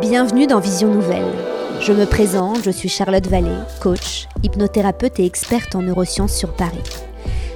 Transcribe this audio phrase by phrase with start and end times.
[0.00, 1.30] Bienvenue dans Vision Nouvelle.
[1.82, 6.78] Je me présente, je suis Charlotte Vallée, coach, hypnothérapeute et experte en neurosciences sur Paris.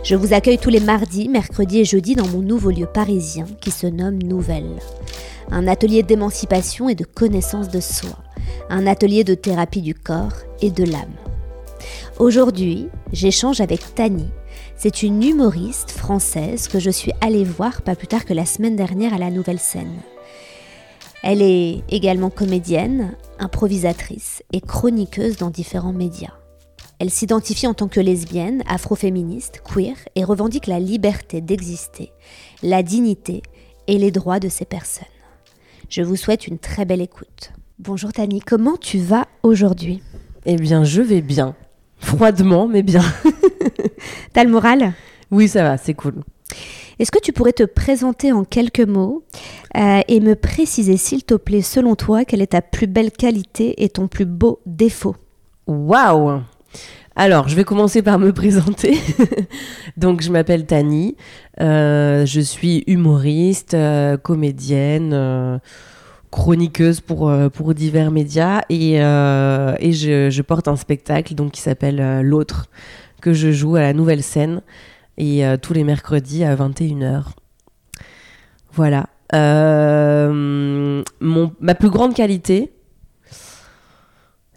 [0.03, 3.71] Je vous accueille tous les mardis, mercredis et jeudis dans mon nouveau lieu parisien qui
[3.71, 4.77] se nomme Nouvelle.
[5.51, 8.19] Un atelier d'émancipation et de connaissance de soi.
[8.69, 11.15] Un atelier de thérapie du corps et de l'âme.
[12.19, 14.29] Aujourd'hui, j'échange avec Tani.
[14.77, 18.77] C'est une humoriste française que je suis allée voir pas plus tard que la semaine
[18.77, 19.99] dernière à la Nouvelle Scène.
[21.27, 26.35] Elle est également comédienne, improvisatrice et chroniqueuse dans différents médias.
[26.99, 32.13] Elle s'identifie en tant que lesbienne, afroféministe, queer et revendique la liberté d'exister,
[32.63, 33.41] la dignité
[33.87, 35.07] et les droits de ces personnes.
[35.89, 37.53] Je vous souhaite une très belle écoute.
[37.79, 40.03] Bonjour Tani, comment tu vas aujourd'hui?
[40.45, 41.57] Eh bien, je vais bien.
[42.01, 43.03] Froidement, mais bien.
[44.35, 44.93] T'as le moral?
[45.31, 46.23] Oui, ça va, c'est cool.
[46.99, 49.25] Est-ce que tu pourrais te présenter en quelques mots
[49.77, 53.83] euh, et me préciser, s'il te plaît, selon toi, quelle est ta plus belle qualité
[53.83, 55.17] et ton plus beau défaut?
[55.67, 56.43] Waouh
[57.17, 58.99] alors, je vais commencer par me présenter.
[59.97, 61.15] Donc, je m'appelle Tani.
[61.61, 65.61] Euh, je suis humoriste, euh, comédienne,
[66.33, 67.31] chroniqueuse pour,
[67.73, 72.67] divers médias et, je, porte un spectacle donc, qui s'appelle L'autre
[73.21, 74.61] que je joue à la nouvelle scène
[75.19, 77.25] et euh, tous les mercredis à 21h.
[78.73, 79.07] Voilà.
[79.35, 82.73] Euh, ma plus grande qualité,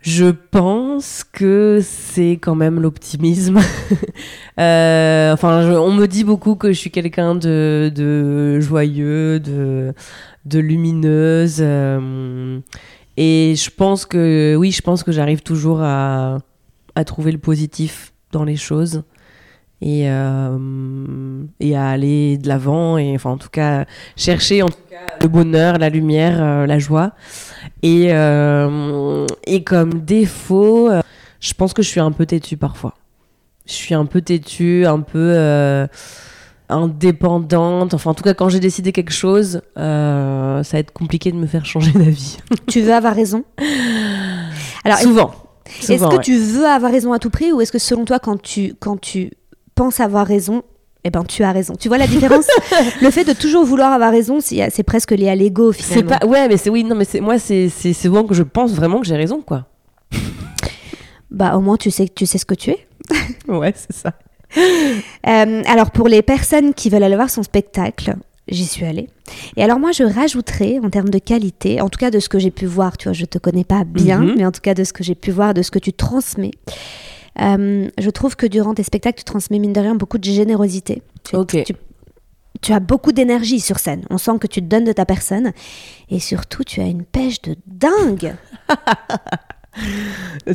[0.02, 3.60] je pense que c'est quand même l'optimisme.
[4.60, 9.94] euh, enfin, on me dit beaucoup que je suis quelqu'un de, joyeux, de,
[10.46, 11.62] de lumineuse.
[13.20, 16.40] Et je pense que, oui, je pense que j'arrive toujours à
[17.06, 19.04] trouver le positif dans les choses
[19.82, 24.78] et, euh, et à aller de l'avant et enfin en tout cas chercher en tout
[24.90, 27.12] cas le bonheur, la lumière, euh, la joie
[27.84, 30.90] et euh, et comme défaut,
[31.40, 32.96] je pense que je suis un peu têtue parfois.
[33.68, 35.88] Je suis un peu têtue, un peu
[36.70, 37.94] indépendante.
[37.94, 41.48] Enfin, en tout cas, quand j'ai décidé quelque chose, ça va être compliqué de me
[41.48, 42.38] faire changer d'avis.
[42.68, 43.44] tu veux avoir raison?
[44.86, 45.32] Alors, souvent.
[45.82, 48.42] Est-ce que tu veux avoir raison à tout prix ou est-ce que selon toi, quand
[48.42, 49.32] tu, quand tu
[49.78, 50.64] penses avoir raison,
[51.04, 51.76] eh ben tu as raison.
[51.80, 52.48] Tu vois la différence?
[53.02, 56.10] Le fait de toujours vouloir avoir raison, c'est presque lié à l'ego finalement.
[56.12, 58.44] C'est pas ouais, mais c'est oui, non mais c'est moi c'est c'est souvent que je
[58.44, 59.68] pense vraiment que j'ai raison quoi.
[61.32, 62.88] bah au moins tu sais tu sais ce que tu es.
[63.48, 64.14] ouais, c'est ça.
[64.58, 68.16] Euh, alors pour les personnes qui veulent aller voir son spectacle,
[68.48, 69.10] j'y suis allée.
[69.56, 72.40] Et alors moi, je rajouterais en termes de qualité, en tout cas de ce que
[72.40, 74.36] j'ai pu voir, tu vois, je te connais pas bien, mhm.
[74.38, 76.52] mais en tout cas de ce que j'ai pu voir, de ce que tu transmets.
[77.42, 81.04] Euh, je trouve que durant tes spectacles, tu transmets mine de rien beaucoup de générosité.
[81.24, 81.36] Tu,
[82.62, 84.06] tu, as beaucoup d'énergie sur scène.
[84.10, 85.52] On sent que tu te donnes de ta personne.
[86.10, 88.36] Et surtout, tu as une pêche de dingue.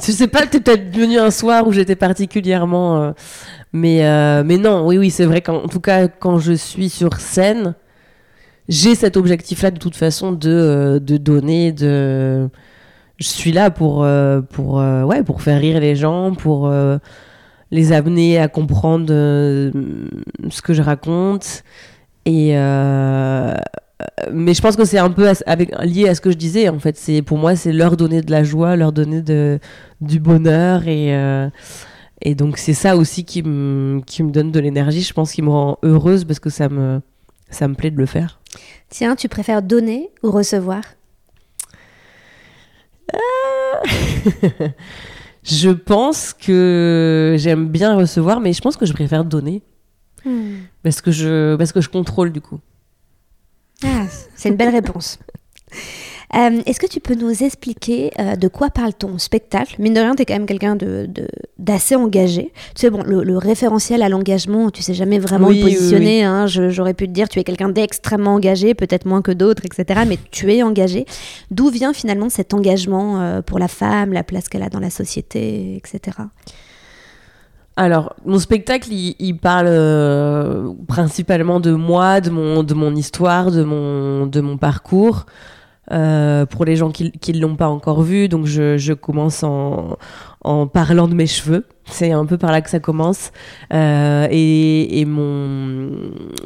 [0.02, 3.02] tu sais pas, tu es peut-être venu un soir où j'étais particulièrement.
[3.02, 3.12] Euh,
[3.72, 7.20] mais, euh, mais non, oui, oui, c'est vrai qu'en tout cas, quand je suis sur
[7.20, 7.74] scène,
[8.68, 12.48] j'ai cet objectif-là de toute façon de, de donner, de
[13.22, 16.98] je suis là pour, euh, pour, euh, ouais, pour faire rire les gens, pour euh,
[17.70, 21.62] les amener à comprendre ce que je raconte.
[22.26, 22.54] Et
[24.32, 25.30] mais je pense que c'est un peu
[25.82, 26.68] lié à ce que je disais.
[26.68, 29.60] En fait, c'est pour moi, c'est leur donner de la joie, leur donner de,
[30.00, 31.16] du bonheur et
[32.24, 35.02] et donc c'est ça aussi qui me qui me donne de l'énergie.
[35.02, 37.00] Je pense qui me rend heureuse parce que ça me
[37.50, 38.40] ça me plaît de le faire.
[38.88, 40.82] Tiens, tu préfères donner ou recevoir?
[45.42, 49.62] je pense que j'aime bien recevoir, mais je pense que je préfère donner.
[50.24, 50.60] Hmm.
[50.82, 52.60] Parce, que je, parce que je contrôle du coup.
[53.84, 54.06] Ah,
[54.36, 55.18] c'est une belle réponse.
[56.34, 59.76] Euh, est-ce que tu peux nous expliquer euh, de quoi parle ton spectacle?
[59.78, 60.76] Mine de rien, tu es quand même quelqu'un
[61.58, 62.52] d'assez de, engagé.
[62.74, 66.24] Tu sais, bon, le, référentiel à l'engagement, tu sais jamais vraiment le positionner.
[66.24, 66.46] Hein.
[66.46, 70.02] J'aurais pu te dire, tu es quelqu'un d'extrêmement engagé, peut-être moins que d'autres, etc.
[70.06, 71.04] Mais tu es engagé.
[71.50, 74.90] D'où vient finalement cet engagement euh, pour la femme, la place qu'elle a dans la
[74.90, 76.16] société, etc.
[77.76, 84.26] Alors, mon spectacle, il, parle principalement de moi, de mon, de mon histoire, de mon,
[84.26, 85.26] de mon parcours.
[85.90, 88.28] Euh, pour les gens qui ne l'ont pas encore vu.
[88.28, 89.96] Donc je, commence en,
[90.68, 91.66] parlant de mes cheveux.
[91.86, 93.32] C'est un peu par là que ça commence.
[93.72, 95.90] Euh, et, mon,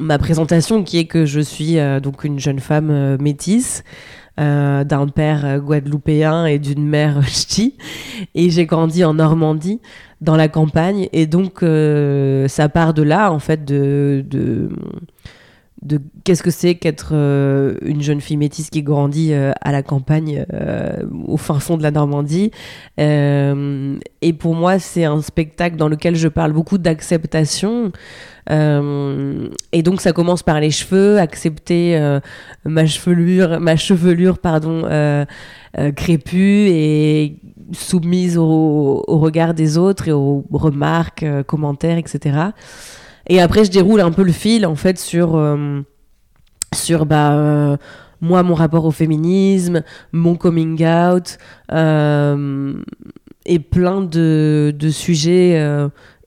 [0.00, 3.84] ma présentation qui est que je suis euh, donc une jeune femme métisse.
[4.38, 7.74] D'un père guadeloupéen et d'une mère ch'ti.
[8.34, 9.80] Et j'ai grandi en Normandie,
[10.20, 11.08] dans la campagne.
[11.14, 11.64] Et donc,
[12.50, 14.68] ça part de là, en fait, de
[15.82, 19.82] de qu'est-ce que c'est qu'être euh, une jeune fille métisse qui grandit euh, à la
[19.82, 22.50] campagne euh, au fin fond de la Normandie.
[22.99, 27.93] et pour moi, c'est un spectacle dans lequel je parle beaucoup d'acceptation.
[28.49, 31.99] et donc ça commence par les cheveux, accepter
[32.64, 34.82] ma chevelure, ma chevelure pardon,
[35.94, 37.37] crépue et
[37.72, 42.52] soumise au, au, regard des autres et aux remarques, commentaires, etc.
[43.28, 45.81] Et après, je déroule un peu le fil, en fait, sur, euh,
[46.75, 47.76] sur bah, euh,
[48.20, 49.82] moi, mon rapport au féminisme,
[50.12, 51.38] mon coming out,
[51.73, 52.75] euh,
[53.44, 55.62] et plein de, de sujets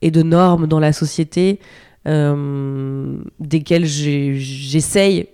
[0.00, 1.60] et de normes dans la société
[2.06, 5.28] desquels j'essaye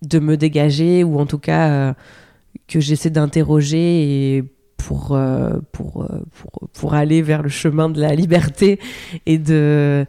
[0.00, 1.94] de me dégager, ou en tout cas
[2.68, 4.44] que j'essaie d'interroger et
[4.78, 5.18] pour,
[5.72, 8.80] pour, pour, pour, aller vers le chemin de la liberté
[9.26, 10.06] et de,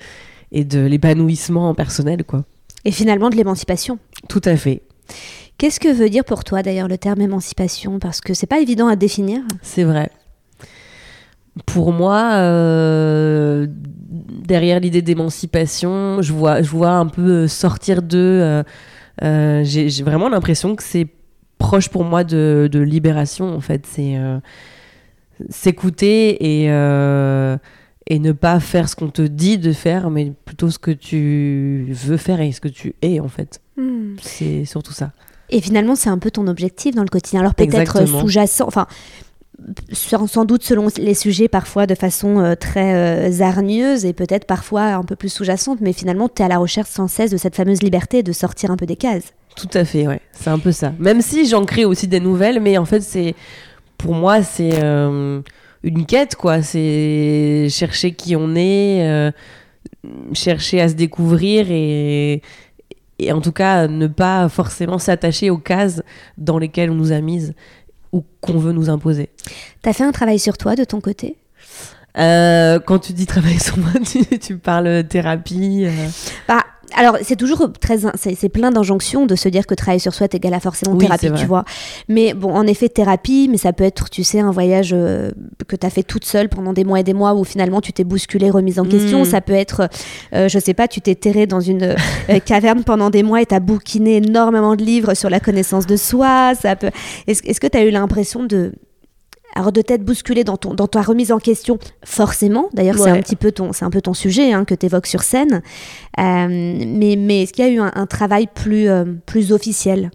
[0.55, 2.45] et de l'épanouissement personnel, quoi.
[2.85, 3.99] Et finalement de l'émancipation.
[4.29, 4.81] Tout à fait.
[5.57, 7.99] Qu'est-ce que veut dire pour toi d'ailleurs le terme émancipation?
[7.99, 9.41] Parce que c'est pas évident à définir.
[9.61, 10.09] C'est vrai.
[11.65, 18.17] Pour moi, euh, derrière l'idée d'émancipation, je vois, je vois un peu sortir de.
[18.17, 18.63] Euh,
[19.23, 21.07] euh, j'ai vraiment l'impression que c'est
[21.57, 23.85] proche pour moi de, de, libération en fait.
[23.85, 24.15] C'est
[25.49, 26.69] s'écouter et
[28.07, 31.87] et ne pas faire ce qu'on te dit de faire, mais plutôt ce que tu
[31.89, 33.61] veux faire et ce que tu es en fait.
[33.77, 34.15] Hmm.
[34.21, 35.11] C'est surtout ça.
[35.49, 37.41] Et finalement, c'est un peu ton objectif dans le quotidien.
[37.41, 38.87] Alors peut-être sous-jacent, enfin
[39.93, 44.83] sans doute selon les sujets, parfois de façon euh, très euh, hargneuse et peut-être parfois
[44.93, 47.55] un peu plus sous-jacente, mais finalement, tu es à la recherche sans cesse de cette
[47.55, 49.33] fameuse liberté de sortir un peu des cases.
[49.55, 50.19] Tout à fait, ouais.
[50.33, 50.93] C'est un peu ça.
[50.99, 53.35] Même si j'en crée aussi des nouvelles, mais en fait, c'est
[53.97, 55.41] pour moi, c'est euh,
[55.85, 56.61] une quête, quoi.
[56.61, 59.31] C'est chercher qui on est, euh,
[60.33, 62.41] chercher à se découvrir et,
[63.19, 66.03] et en tout cas ne pas forcément s'attacher aux cases
[66.37, 67.53] dans lesquelles on nous a mises
[68.11, 69.29] ou qu'on veut nous imposer.
[69.81, 71.37] T'as fait un travail sur toi de ton côté?
[72.17, 73.91] Euh, quand tu dis travail sur moi,
[74.41, 75.83] tu, parles thérapie.
[75.85, 76.07] Euh...
[76.47, 77.97] Bah, alors, c'est toujours très.
[78.15, 81.31] C'est plein d'injonctions de se dire que travailler sur soi est égal à forcément thérapie,
[81.35, 81.65] tu vois.
[82.07, 85.31] Mais bon, en effet, thérapie, mais ça peut être, tu sais, un voyage euh,
[85.67, 87.93] que tu as fait toute seule pendant des mois et des mois où finalement tu
[87.93, 89.21] t'es bousculée, remise en question.
[89.21, 89.25] Hmm.
[89.25, 89.89] Ça peut être,
[90.33, 91.95] euh, je sais pas, tu t'es terré dans une
[92.29, 95.85] euh, caverne pendant des mois et tu as bouquiné énormément de livres sur la connaissance
[95.85, 96.53] de soi.
[96.55, 96.91] Ça peut...
[97.27, 98.73] Est-ce que tu as eu l'impression de
[99.55, 102.69] alors de t'être bousculé dans, ton, dans ta remise en question, forcément.
[102.73, 105.07] D'ailleurs, c'est un petit peu ton, c'est un peu ton sujet hein, que tu évoques
[105.07, 105.61] sur scène.
[106.19, 110.11] Euh, mais, mais est-ce qu'il y a eu un, travail plus, euh, plus officiel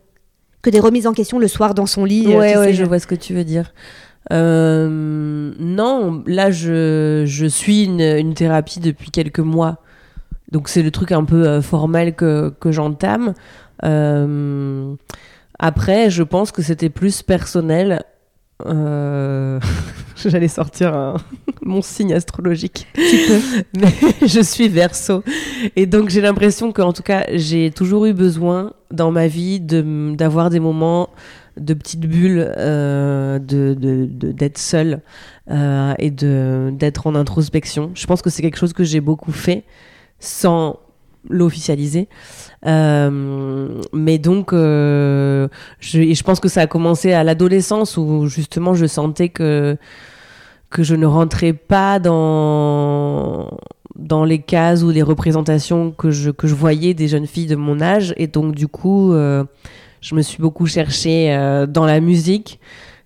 [0.61, 2.99] que des remises en question le soir dans son lit euh, Ouais, ouais, je vois
[2.99, 3.73] ce que tu veux dire.
[4.31, 9.79] non, là, je, je suis une, une, thérapie depuis quelques mois.
[10.53, 13.33] Donc, c'est le truc un peu formel que, que j'entame.
[15.59, 18.05] après, je pense que c'était plus personnel
[18.67, 19.61] euh,
[20.17, 21.17] j'allais sortir
[21.63, 22.87] mon signe astrologique.
[22.97, 23.93] Mais
[24.27, 25.23] je suis verso.
[25.77, 30.51] Et donc j'ai l'impression qu'en tout cas, j'ai toujours eu besoin dans ma vie d'avoir
[30.51, 31.11] des moments
[31.57, 35.01] de petites bulles, euh, de, d'être seule
[35.51, 37.91] euh, et d'être en introspection.
[37.95, 39.65] Je pense que c'est quelque chose que j'ai beaucoup fait
[40.19, 40.79] sans
[41.29, 42.09] l'officialiser.
[42.67, 45.49] Euh, mais donc, euh,
[45.81, 49.77] je, je pense que ça a commencé à l'adolescence où justement je sentais que
[50.71, 53.59] que je ne rentrais pas dans
[53.97, 57.57] dans les cases ou les représentations que je, que je voyais des jeunes filles de
[57.57, 58.15] mon âge.
[58.17, 59.45] Et donc, du coup, euh,
[60.01, 61.37] je me suis beaucoup cherchée
[61.69, 62.61] dans la musique.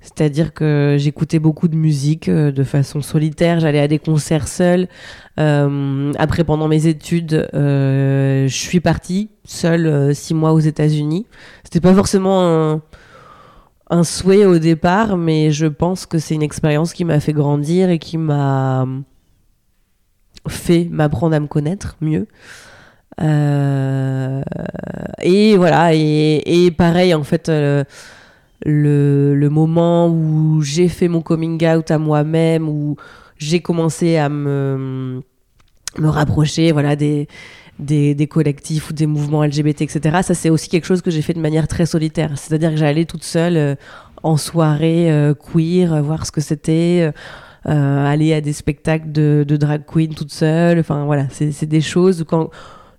[0.04, 4.86] C'est-à-dire que j'écoutais beaucoup de musique euh, de façon solitaire, j'allais à des concerts seule.
[5.40, 11.24] Euh, après, pendant mes études, euh, je suis partie seule six mois aux États-Unis.
[11.64, 12.82] C'était pas forcément
[13.88, 17.88] un, souhait au départ, mais je pense que c'est une expérience qui m'a fait grandir
[17.88, 18.86] et qui m'a
[20.48, 22.26] fait m'apprendre à me connaître mieux.
[25.22, 27.50] et voilà, et, pareil, en fait
[28.64, 32.96] le, le moment où j'ai fait mon coming out à moi-même, où
[33.38, 35.22] j'ai commencé à me,
[35.98, 37.28] me rapprocher voilà, des,
[37.78, 40.20] des, des, collectifs ou des mouvements LGBT, etc.
[40.22, 42.32] Ça, c'est aussi quelque chose que j'ai fait de manière très solitaire.
[42.36, 43.74] C'est-à-dire que j'allais toute seule euh,
[44.22, 47.12] en soirée euh, queer, euh, voir ce que c'était,
[47.64, 50.78] aller à des spectacles de, drag queen toute seule.
[50.78, 52.24] Enfin, voilà, c'est des choses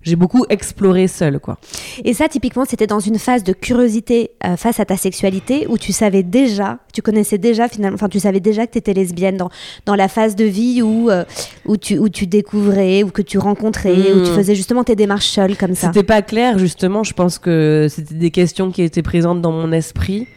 [0.06, 1.58] j'ai beaucoup exploré seule, quoi.
[2.04, 5.78] Et ça, typiquement, c'était dans une phase de curiosité euh, face à ta sexualité où
[5.78, 9.36] tu savais déjà, tu connaissais déjà finalement, enfin, tu savais déjà que tu étais lesbienne
[9.38, 9.50] dans,
[9.86, 11.26] dans la phase de vie où, euh,
[11.66, 14.36] où, tu, où tu découvrais, ou que tu rencontrais, où tu Hmm.
[14.36, 15.88] faisais justement tes démarches seule comme ça.
[15.88, 17.04] C'était pas clair, justement.
[17.04, 20.28] Je pense que c'était des questions qui étaient présentes dans mon esprit,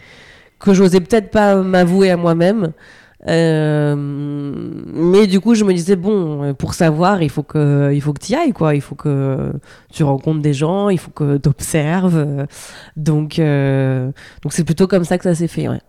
[0.58, 2.72] que j'osais peut-être pas m'avouer à moi-même.
[3.26, 8.12] Euh, mais du coup, je me disais bon, pour savoir, il faut que, il faut
[8.12, 8.74] que tu y ailles, quoi.
[8.74, 9.52] Il faut que
[9.92, 12.46] tu rencontres des gens, il faut que tu observes.
[12.96, 14.10] Donc, euh,
[14.42, 15.68] donc c'est plutôt comme ça que ça s'est fait.
[15.68, 15.80] Ouais.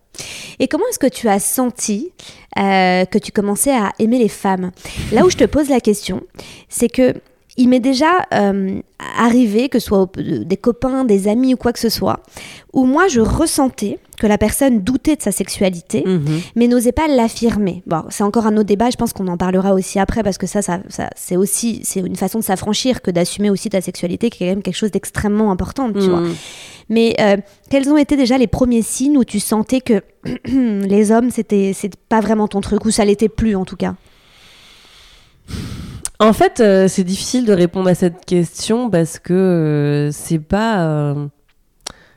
[0.59, 2.11] Et comment est-ce que tu as senti
[2.57, 4.71] euh, que tu commençais à aimer les femmes?
[5.11, 6.23] Là où je te pose la question,
[6.67, 7.13] c'est que
[7.59, 8.79] il m'est déjà euh,
[9.17, 12.21] arrivé, que ce soit des copains, des amis ou quoi que ce soit,
[12.73, 16.41] où moi je ressentais que la personne doutait de sa sexualité, Mhm.
[16.55, 17.83] mais n'osait pas l'affirmer.
[17.85, 20.47] Bon, c'est encore un autre débat, je pense qu'on en parlera aussi après, parce que
[20.47, 24.29] ça, ça, ça- c'est aussi c'est une façon de s'affranchir que d'assumer aussi ta sexualité,
[24.29, 26.21] qui est quand même quelque chose d'extrêmement important, tu vois.
[26.21, 26.35] Mhm.
[26.89, 27.37] Mais euh,
[27.69, 30.01] quels ont été déjà les premiers signes où tu sentais que
[30.45, 31.73] les hommes, c'était
[32.09, 33.95] pas vraiment ton truc, ou ça l'était plus en tout cas?
[36.19, 40.81] En fait, euh, c'est difficile de répondre à cette question parce que euh, c'est pas.
[40.85, 41.27] euh,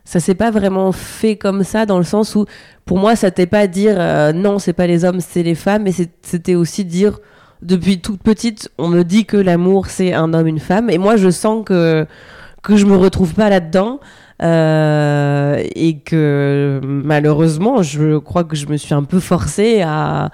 [0.04, 2.46] ça s'est pas vraiment fait comme ça dans le sens où,
[2.84, 5.84] pour moi, ça t'est pas dire euh, non, c'est pas les hommes, c'est les femmes,
[5.84, 5.92] mais
[6.22, 7.18] c'était aussi dire
[7.62, 11.16] depuis toute petite, on me dit que l'amour c'est un homme, une femme, et moi
[11.16, 12.06] je sens que
[12.62, 14.00] que je me retrouve pas là-dedans.
[14.42, 20.30] euh, et que malheureusement, je crois que je me suis un peu forcée à,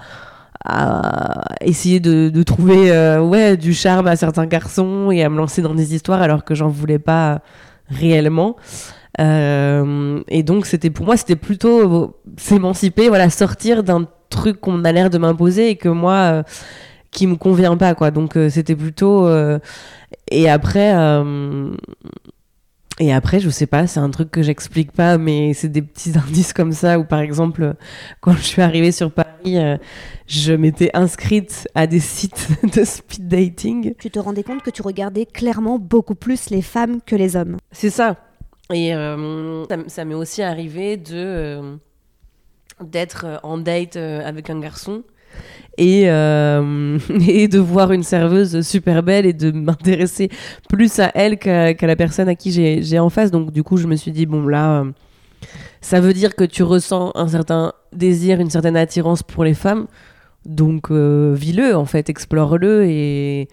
[0.65, 5.61] à essayer de, trouver euh, ouais, du charme à certains garçons et à me lancer
[5.61, 7.41] dans des histoires alors que j'en voulais pas
[7.89, 8.55] réellement.
[9.19, 14.85] Euh, et donc c'était pour moi c'était plutôt euh, s'émanciper, voilà, sortir d'un truc qu'on
[14.85, 16.43] a l'air de m'imposer et que moi
[17.11, 18.11] qui me convient pas quoi.
[18.11, 19.29] Donc c'était plutôt
[20.29, 20.93] et après
[22.99, 26.11] et après, je sais pas, c'est un truc que j'explique pas, mais c'est des petits
[26.27, 27.75] indices comme ça où, par exemple,
[28.19, 29.77] quand je suis arrivée sur Paris, euh,
[30.27, 33.93] je m'étais inscrite à des sites de speed dating.
[33.99, 37.57] Tu te rendais compte que tu regardais clairement beaucoup plus les femmes que les hommes.
[37.71, 38.17] C'est ça.
[38.73, 41.75] Et euh, ça, m'est aussi arrivé de euh,
[42.81, 45.03] d'être en date avec un garçon
[45.77, 50.29] et, euh, et de voir une serveuse super belle et de m'intéresser
[50.67, 53.31] plus à elle qu'à la personne à qui j'ai en face.
[53.31, 54.85] Donc du coup, je me suis dit, bon là,
[55.81, 59.87] ça veut dire que tu ressens un certain désir, une certaine attirance pour les femmes.
[60.45, 63.47] Donc euh, vis-le, en fait, explore-le et...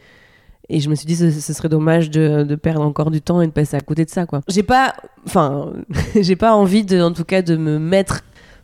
[0.69, 3.53] Et je me suis dit, ce, serait dommage de, perdre encore du temps et de
[3.53, 4.41] passer à côté de ça, quoi.
[4.49, 5.73] J'ai pas, enfin,
[6.21, 8.23] j'ai pas envie de, en tout cas, de me mettre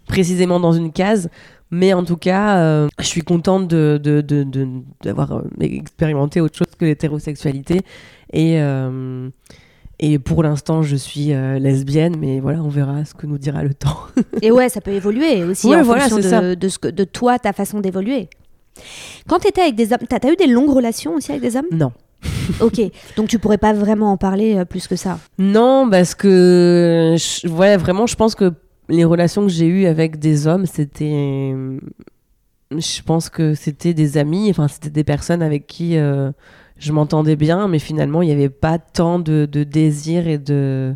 [0.08, 1.30] précisément dans une case,
[1.70, 6.40] mais en tout cas, euh, je suis contente de, de, de- de- d'avoir euh, expérimenté
[6.40, 7.82] autre chose que l'hétérosexualité.
[8.32, 9.28] Et, euh,
[10.02, 13.62] et pour l'instant, je suis euh, lesbienne, mais voilà, on verra ce que nous dira
[13.62, 13.96] le temps.
[14.42, 16.16] Et ouais, ça peut évoluer aussi Ouais, en voilà, fonction
[16.56, 18.28] de, ce que, de toi, ta façon d'évoluer.
[19.28, 21.56] Quand tu étais avec des hommes, t'as as eu des longues relations aussi avec des
[21.56, 21.66] hommes?
[21.70, 21.92] Non.
[22.60, 22.80] Ok,
[23.16, 25.18] donc tu pourrais pas vraiment en parler euh, plus que ça?
[25.38, 28.52] Non, parce que je- ouais, vraiment, je pense que
[28.88, 31.54] les relations que j'ai eues avec des hommes, c'était,
[32.70, 36.30] je pense que c'était des amis, enfin c'était des personnes avec qui euh,
[36.82, 40.94] je m'entendais bien, mais finalement il n'y avait pas tant de, de désir et de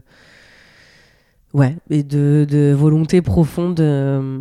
[1.54, 4.40] ouais et de, de volonté profonde euh,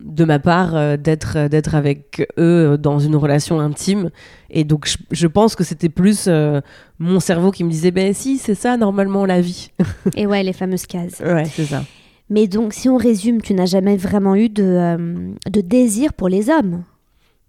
[0.00, 4.10] de ma part euh, d'être d'être avec eux dans une relation intime
[4.50, 6.60] et donc je, je pense que c'était plus euh,
[6.98, 9.70] mon cerveau qui me disait ben si c'est ça normalement la vie
[10.16, 11.20] Et ouais, les fameuses cases.
[11.20, 11.84] ouais c'est ça
[12.28, 16.28] Mais donc, si on résume, tu n'as jamais vraiment eu de, euh, de désir pour
[16.28, 16.82] les hommes?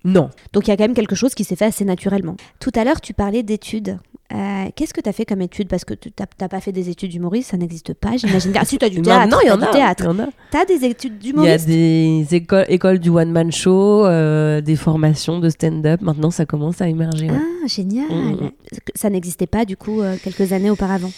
[0.07, 2.35] Non Donc il y a quand même quelque chose qui s'est fait assez naturellement.
[2.59, 3.99] Tout à l'heure, tu parlais d'études.
[4.33, 6.89] Euh, Qu'est-ce que tu as fait comme études Parce que tu n'as pas fait des
[6.89, 8.51] études d'humoriste, ça n'existe pas, j'imagine.
[8.55, 9.29] Ah si, tu as du théâtre.
[9.29, 11.67] non il y en a Tu as des études il y a d'humoriste?
[11.67, 16.81] des écoles écoles du one man show euh, des formations de stand-up maintenant ça commence
[16.81, 17.37] à émerger ouais.
[17.63, 18.07] Ah, génial.
[18.09, 18.51] Mm, mm.
[18.95, 21.11] Ça n'existait pas du coup euh, quelques années auparavant.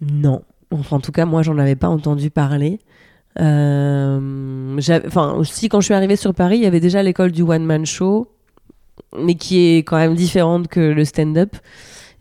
[0.00, 0.42] Non.
[0.72, 2.78] Enfin, en tout cas, moi, j'en avais pas entendu parler.
[3.38, 7.42] Euh, enfin, aussi, quand je suis arrivée sur Paris, il y avait déjà l'école du
[7.42, 8.28] one-man show,
[9.16, 11.56] mais qui est quand même différente que le stand-up.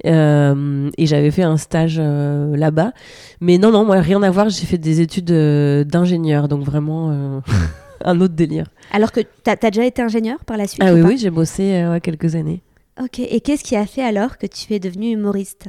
[0.05, 2.93] Euh, et j'avais fait un stage euh, là-bas.
[3.41, 4.49] Mais non, non, moi, rien à voir.
[4.49, 7.41] J'ai fait des études euh, d'ingénieur, donc vraiment
[8.03, 8.67] un autre délire.
[8.91, 11.85] Alors que tu as, déjà été ingénieur par la suite Ah ou oui, j'ai bossé
[11.85, 12.61] ouais, quelques années.
[13.01, 15.67] Ok, et qu'est-ce qui a fait alors que tu es devenu humoriste?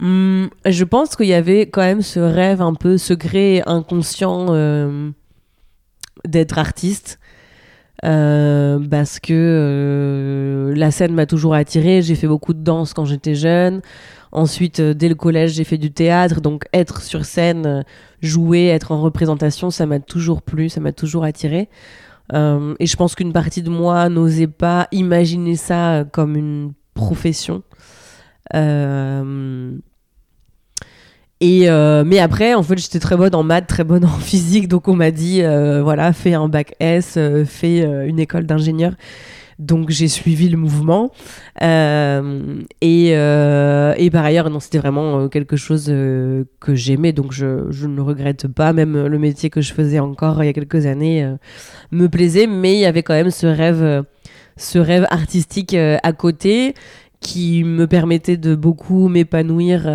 [0.00, 4.46] Hmm, je pense qu'il y avait quand même ce rêve un peu secret, et inconscient
[4.50, 5.10] euh,
[6.26, 7.18] d'être artiste.
[8.02, 12.00] Euh, parce que euh, la scène m'a toujours attirée.
[12.00, 13.82] J'ai fait beaucoup de danse quand j'étais jeune.
[14.32, 17.84] Ensuite, dès le collège, j'ai fait du théâtre, donc être sur scène,
[18.22, 21.68] jouer, être en représentation, ça m'a toujours plu, ça m'a toujours attiré.
[22.32, 27.64] et je pense qu'une partie de moi n'osait pas imaginer ça comme une profession.
[31.40, 34.68] Et euh, mais après, en fait, j'étais très bonne en maths, très bonne en physique,
[34.68, 38.92] donc on m'a dit, euh, voilà, fais un bac S, euh, fais une école d'ingénieur.
[39.58, 41.12] Donc j'ai suivi le mouvement.
[41.60, 48.00] et, et par ailleurs, non, c'était vraiment quelque chose que j'aimais, donc je, je, ne
[48.00, 48.72] regrette pas.
[48.72, 51.30] Même le métier que je faisais encore il y a quelques années
[51.90, 54.02] me plaisait, mais il y avait quand même ce rêve,
[54.56, 56.74] ce rêve artistique à côté
[57.20, 59.86] qui me permettait de beaucoup m'épanouir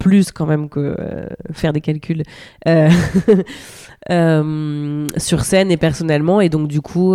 [0.00, 2.24] plus quand même que euh, faire des calculs
[2.66, 2.90] euh,
[4.10, 6.40] euh, sur scène et personnellement.
[6.40, 7.14] Et donc du coup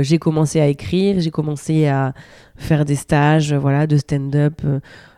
[0.00, 2.14] j'ai commencé à écrire j'ai commencé à
[2.56, 4.62] faire des stages voilà de stand-up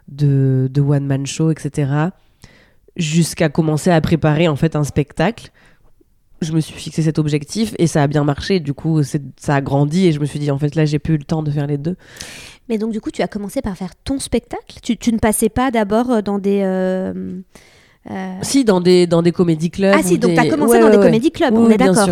[0.08, 2.08] de, de one man show etc
[2.96, 5.50] jusqu'à commencer à préparer en fait un spectacle
[6.44, 8.60] je me suis fixé cet objectif et ça a bien marché.
[8.60, 11.14] Du coup, ça a grandi et je me suis dit, en fait, là, j'ai plus
[11.14, 11.96] eu le temps de faire les deux.
[12.68, 15.70] Mais donc, du coup, tu as commencé par faire ton spectacle tu, ne passais pas
[15.70, 16.60] d'abord euh, dans des.
[16.62, 17.40] Euh,
[18.10, 19.94] euh, si, dans des, dans des comédie clubs.
[19.96, 22.08] Ah, si, donc tu as commencé dans des comédie clubs, on est d'accord.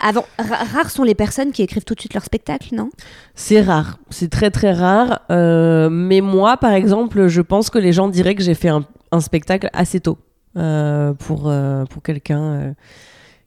[0.00, 2.88] Avant, rares sont les personnes qui écrivent tout de suite leur spectacle, non?
[3.34, 5.20] C'est rare, c'est très très rare.
[5.28, 9.20] mais moi, par exemple, je pense que les gens diraient que j'ai fait un, un,
[9.20, 10.16] spectacle assez tôt
[10.54, 11.52] pour,
[11.90, 12.74] pour quelqu'un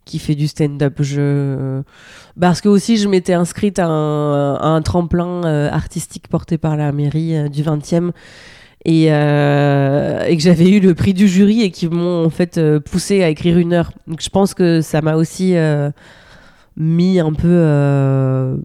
[0.07, 0.95] qui fait du stand-up.
[1.01, 1.81] Je...
[2.39, 7.35] Parce que aussi, je m'étais inscrite à un, tremplin euh, artistique porté par la mairie
[7.35, 8.11] euh, du 20e.
[8.85, 12.59] Et, euh, et, que j'avais eu le prix du jury et qui m'ont en fait
[12.79, 13.91] poussé à écrire une heure.
[14.07, 15.55] Donc je pense que ça m'a aussi
[16.77, 18.57] mis un peu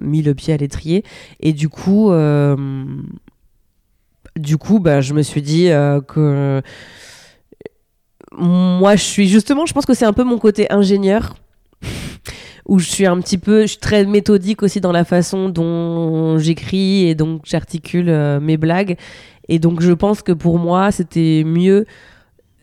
[0.00, 1.04] mis le pied à l'étrier.
[1.40, 2.12] Et du coup,
[4.36, 5.68] du coup, bah, je me suis dit
[6.06, 6.62] que
[8.38, 11.36] moi, je suis justement, je pense que c'est un peu mon côté ingénieur
[12.66, 16.38] où je suis un petit peu, je suis très méthodique aussi dans la façon dont
[16.38, 18.96] j'écris et donc j'articule euh, mes blagues.
[19.48, 21.86] Et donc je pense que pour moi, c'était mieux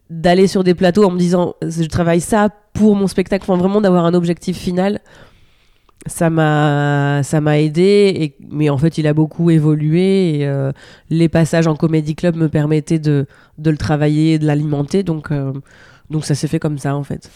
[0.09, 3.81] d'aller sur des plateaux en me disant, je travaille ça pour mon spectacle, enfin vraiment
[3.81, 4.99] d'avoir un objectif final
[6.05, 10.71] ça m'a ça m'a aidé mais en fait il a beaucoup évolué euh,
[11.09, 13.25] les passages en comédie club me permettaient de,
[13.57, 15.53] de le travailler de l'alimenter donc euh,
[16.09, 17.31] donc ça s'est fait comme ça en fait.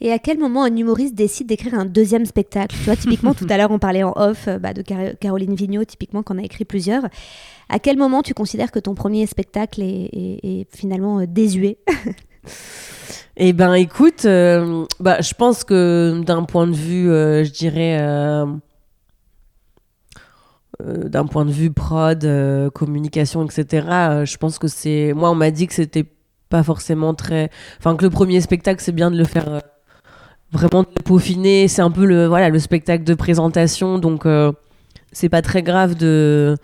[0.00, 2.74] Et à quel moment un humoriste décide d'écrire un deuxième spectacle?
[2.76, 5.84] Tu vois, typiquement tout à l'heure on parlait en off euh, bah, de Caroline Vigneault,
[5.84, 7.04] typiquement qu'on a écrit plusieurs.
[7.68, 10.08] À quel moment tu considères que ton premier spectacle est,
[10.42, 11.78] est finalement désuet?
[13.36, 17.98] Eh ben, écoute, euh, bah, je pense que d'un point de vue, euh, je dirais,
[18.00, 18.44] euh,
[20.80, 22.20] d'un point de vue prod,
[22.74, 24.24] communication, etc.
[24.24, 26.04] je pense que c'est, moi, on m'a dit que c'était
[26.48, 29.62] pas forcément très, enfin, que le premier spectacle, c'est bien de le faire
[30.52, 31.68] vraiment de le peaufiner.
[31.68, 34.26] C'est un peu le, voilà, le spectacle de présentation, donc
[35.12, 36.56] c'est pas très grave de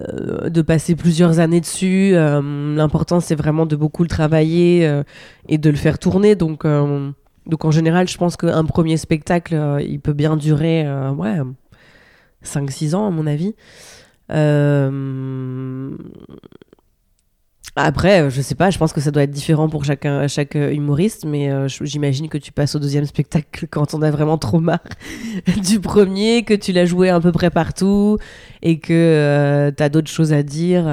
[0.00, 2.12] euh, de passer plusieurs années dessus.
[2.14, 5.04] Euh, l'important, c'est vraiment de beaucoup le travailler euh,
[5.48, 6.34] et de le faire tourner.
[6.34, 10.84] Donc, en général, je pense qu'un premier spectacle, il peut bien durer
[11.16, 11.38] ouais,
[12.44, 13.54] 5-6 ans, à mon avis.
[17.76, 20.54] Après, euh, je sais pas, je pense que ça doit être différent pour chacun, chaque
[20.54, 24.38] euh, humoriste, mais euh, j'imagine que tu passes au deuxième spectacle quand on a vraiment
[24.38, 24.78] trop marre
[25.68, 28.18] du premier, que tu l'as joué à peu près partout
[28.62, 30.84] et que tu as d'autres choses à dire.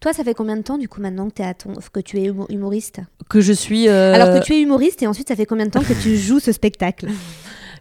[0.00, 1.72] Toi, ça fait combien de temps du coup maintenant que, es à ton...
[1.92, 3.00] que tu es humoriste?
[3.30, 3.88] Que je suis.
[3.88, 6.40] Alors que tu es humoriste et ensuite ça fait combien de temps que tu joues
[6.40, 7.08] ce spectacle?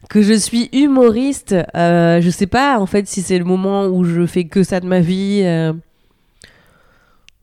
[0.09, 4.25] Que je suis humoriste, je sais pas en fait si c'est le moment où je
[4.25, 5.43] fais que ça de ma vie.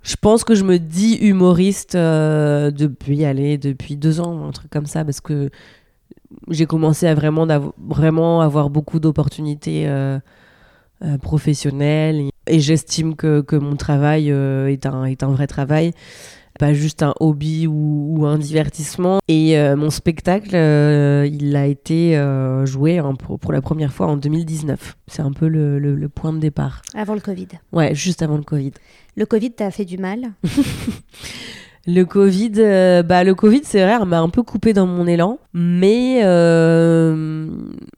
[0.05, 4.71] Je pense que je me dis humoriste euh, depuis, allez, depuis deux ans, un truc
[4.71, 5.49] comme ça, parce que
[6.51, 7.47] j'ai commencé à vraiment,
[7.79, 10.19] vraiment avoir beaucoup d'opportunités euh,
[11.03, 12.29] euh, professionnelles.
[12.47, 15.93] Et j'estime que, que, mon travail est, un, est un vrai travail
[16.59, 19.21] pas juste un hobby ou, un divertissement.
[19.29, 23.01] Et euh, mon spectacle, euh, il a été euh, joué
[23.41, 24.97] pour, la première fois en 2019.
[25.07, 26.83] C'est un peu le, le, point de départ.
[26.95, 27.49] Avant le Covid.
[27.73, 28.73] Ouais, juste avant le Covid.
[29.17, 30.33] Le Covid t'a fait du mal?
[31.87, 35.39] Le Covid, euh, bah le Covid, c'est vrai, m'a un peu coupé dans mon élan,
[35.53, 37.47] mais euh,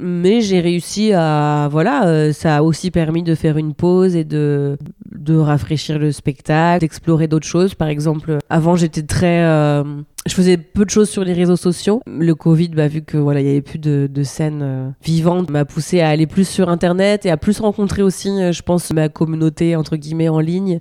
[0.00, 4.24] mais j'ai réussi à voilà, euh, ça a aussi permis de faire une pause et
[4.24, 4.76] de
[5.14, 7.76] de rafraîchir le spectacle, d'explorer d'autres choses.
[7.76, 9.44] Par exemple, avant j'étais très
[10.26, 12.02] je faisais peu de choses sur les réseaux sociaux.
[12.08, 15.64] Le Covid, bah, vu que voilà, il y avait plus de, de scènes vivantes, m'a
[15.64, 19.76] poussé à aller plus sur Internet et à plus rencontrer aussi, je pense, ma communauté
[19.76, 20.80] entre guillemets en ligne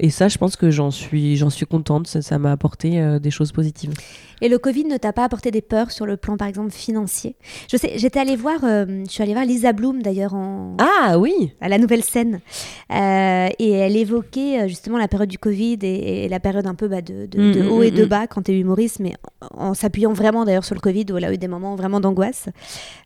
[0.00, 2.06] Et ça, je pense que j'en suis, j'en suis contente.
[2.06, 3.92] Ça m'a apporté euh, des choses positives.
[4.40, 7.34] Et le Covid ne t'a pas apporté des peurs sur le plan, par exemple, financier?
[7.70, 11.18] Je sais, j'étais allée voir, euh, je suis allée voir Lisa Bloom d'ailleurs en ah
[11.18, 12.40] oui à la nouvelle scène,
[12.92, 17.02] euh, et elle évoquait justement la période du Covid et, la période un peu bah,
[17.02, 19.14] de, de, mm, mm, haut et de mm, bas quand tu es humoriste, mais
[19.56, 22.48] en, s'appuyant vraiment d'ailleurs sur le Covid où elle a eu des moments vraiment d'angoisse.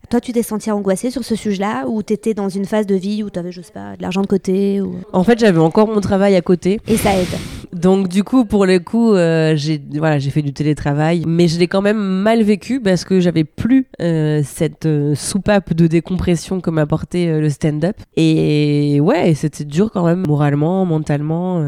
[0.09, 2.95] Toi, tu t'es sentie angoissée sur ce sujet-là ou tu étais dans une phase de
[2.95, 4.97] vie où tu avais, je sais pas, de l'argent de côté ou...
[5.13, 6.79] En fait, j'avais encore mon travail à côté.
[6.87, 7.27] Et ça aide.
[7.73, 11.57] Donc du coup, pour le coup, euh, j'ai voilà, j'ai fait du télétravail, mais je
[11.57, 16.61] l'ai quand même mal vécu parce que j'avais plus euh, cette euh, soupape de décompression
[16.61, 17.95] que m'apportait le stand-up.
[18.15, 21.61] Et ouais, c'était dur quand même, moralement, mentalement.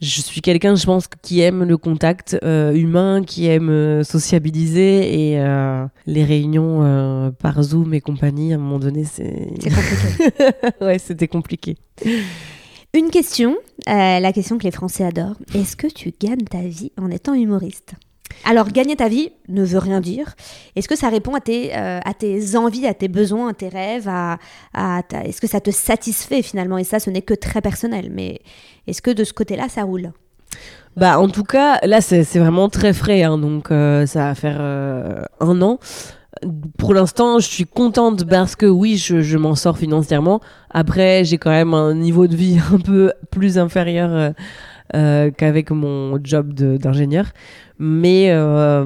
[0.00, 6.24] je suis quelqu'un, je pense, qui aime le contact humain, qui aime sociabiliser et les
[6.24, 8.52] réunions par Zoom et compagnie.
[8.52, 10.34] À un moment donné, c'est compliqué.
[10.80, 11.76] ouais, c'était compliqué.
[12.94, 13.56] Une question,
[13.88, 15.34] euh, la question que les Français adorent.
[15.52, 17.94] Est-ce que tu gagnes ta vie en étant humoriste?
[18.44, 20.36] Alors, gagner ta vie ne veut rien dire.
[20.76, 21.98] Est-ce que ça répond à tes, euh,
[22.54, 24.08] envies, à tes besoins, à tes rêves
[24.76, 26.78] Est-ce que ça te satisfait finalement?
[26.78, 28.12] Et ça, ce n'est que très personnel.
[28.12, 28.42] Mais
[28.86, 30.12] est-ce que de ce côté-là, ça roule?
[30.96, 33.24] Bah, en tout cas, là, c'est vraiment très frais.
[33.24, 35.80] Hein, donc, euh, ça va faire un an
[36.78, 40.40] pour l'instant, je suis contente parce que oui, je, m'en sors financièrement.
[40.70, 44.30] Après, j'ai quand même un niveau de vie un peu plus inférieur euh,
[44.94, 47.26] euh, qu'avec mon job d'ingénieur.
[47.78, 48.84] Mais, euh,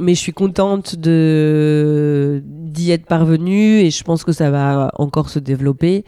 [0.00, 5.38] mais je suis contente d'y être parvenue et je pense que ça va encore se
[5.38, 6.04] développer.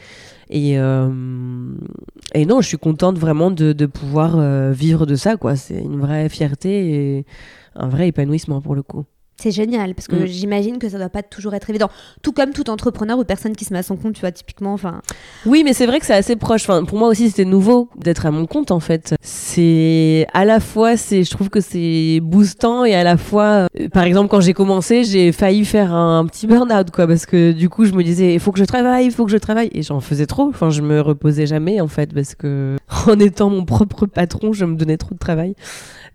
[0.51, 4.41] Et, et non, je suis contente vraiment de, de pouvoir
[4.73, 5.37] vivre de ça.
[5.37, 5.57] quoi.
[5.57, 7.27] C'est une vraie fierté et
[7.75, 9.05] un vrai épanouissement pour le coup.
[9.41, 10.27] C'est génial parce que mm.
[10.27, 11.89] j'imagine que ça doit pas toujours être évident.
[12.23, 14.73] Tout comme tout entrepreneur ou personne qui se met à son compte, tu vois, typiquement.
[14.73, 15.01] Enfin.
[15.47, 16.63] Oui, mais c'est vrai que c'est assez proche.
[16.63, 19.15] Enfin, pour moi aussi, c'était nouveau d'être à mon compte en fait.
[19.23, 23.89] C'est à la fois, c'est, je trouve que c'est boostant et à la fois, euh,
[23.93, 27.69] par exemple, quand j'ai commencé, j'ai failli faire un, petit burn-out quoi, parce que du
[27.69, 29.83] coup, je me disais, il faut que je travaille, il faut que je travaille, et
[29.83, 30.49] j'en faisais trop.
[30.49, 34.65] Enfin, je me reposais jamais en fait parce que en étant mon propre patron, je
[34.65, 35.55] me donnais trop de travail.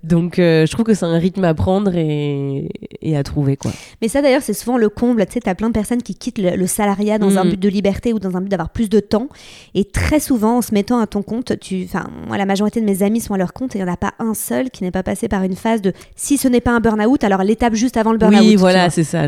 [0.03, 2.67] Donc, euh, je trouve que c'est un rythme à prendre et,
[3.15, 3.71] à trouver, quoi.
[4.01, 5.25] Mais ça, d'ailleurs, c'est souvent le comble.
[5.25, 7.49] Tu sais, t'as plein de personnes qui quittent le, salariat dans un mm.
[7.51, 9.29] but de liberté ou dans un but d'avoir plus de temps.
[9.75, 12.85] Et très souvent, en se mettant à ton compte, tu, enfin, moi, la majorité de
[12.85, 14.83] mes amis sont à leur compte et il n'y en a pas un seul qui
[14.83, 17.73] n'est pas passé par une phase de si ce n'est pas un burn-out, alors l'étape
[17.73, 18.41] juste avant le burn-out.
[18.41, 19.27] Oui, voilà, c'est ça.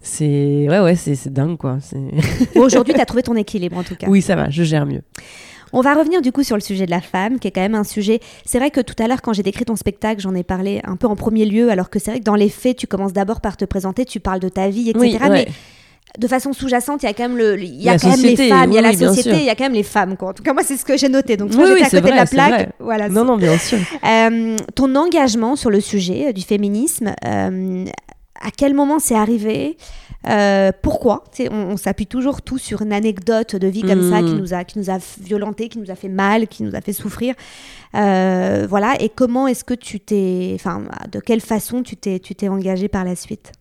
[0.00, 1.78] C'est ouais, ouais, c'est dingue, quoi.
[2.54, 4.06] Aujourd'hui, tu as trouvé ton équilibre, en tout cas.
[4.10, 5.02] Oui, ça va, je gère mieux.
[5.76, 7.74] On va revenir du coup sur le sujet de la femme, qui est quand même
[7.74, 8.20] un sujet.
[8.46, 10.96] C'est vrai que tout à l'heure, quand j'ai décrit ton spectacle, j'en ai parlé un
[10.96, 13.42] peu en premier lieu, alors que c'est vrai que dans les faits, tu commences d'abord
[13.42, 15.18] par te présenter, tu parles de ta vie, etc.
[15.30, 15.48] Mais
[16.18, 18.36] de façon sous-jacente, il y a quand même le, il y a quand même les
[18.36, 20.16] femmes, il y a la société, il y a quand même les femmes.
[20.16, 20.30] Quoi.
[20.30, 21.36] En tout cas, moi, c'est ce que j'ai noté.
[21.36, 22.70] Donc, moi, j'étais à côté de la plaque.
[22.80, 23.10] Voilà.
[23.10, 23.78] Non, non, bien sûr.
[24.02, 27.84] Euh, ton engagement sur le sujet du féminisme, euh,
[28.40, 29.76] à quel moment c'est arrivé
[30.28, 34.38] euh, pourquoi On, s'appuie toujours tout sur une anecdote de vie comme ça qui hmm.
[34.38, 36.92] nous a qui nous a violenté, qui nous a fait mal, qui nous a fait
[36.92, 37.34] souffrir.
[37.94, 38.94] Euh, voilà.
[39.00, 42.88] Et comment est-ce que tu t'es, enfin, de quelle façon tu t'es tu t'es engagé
[42.88, 43.52] par la suite?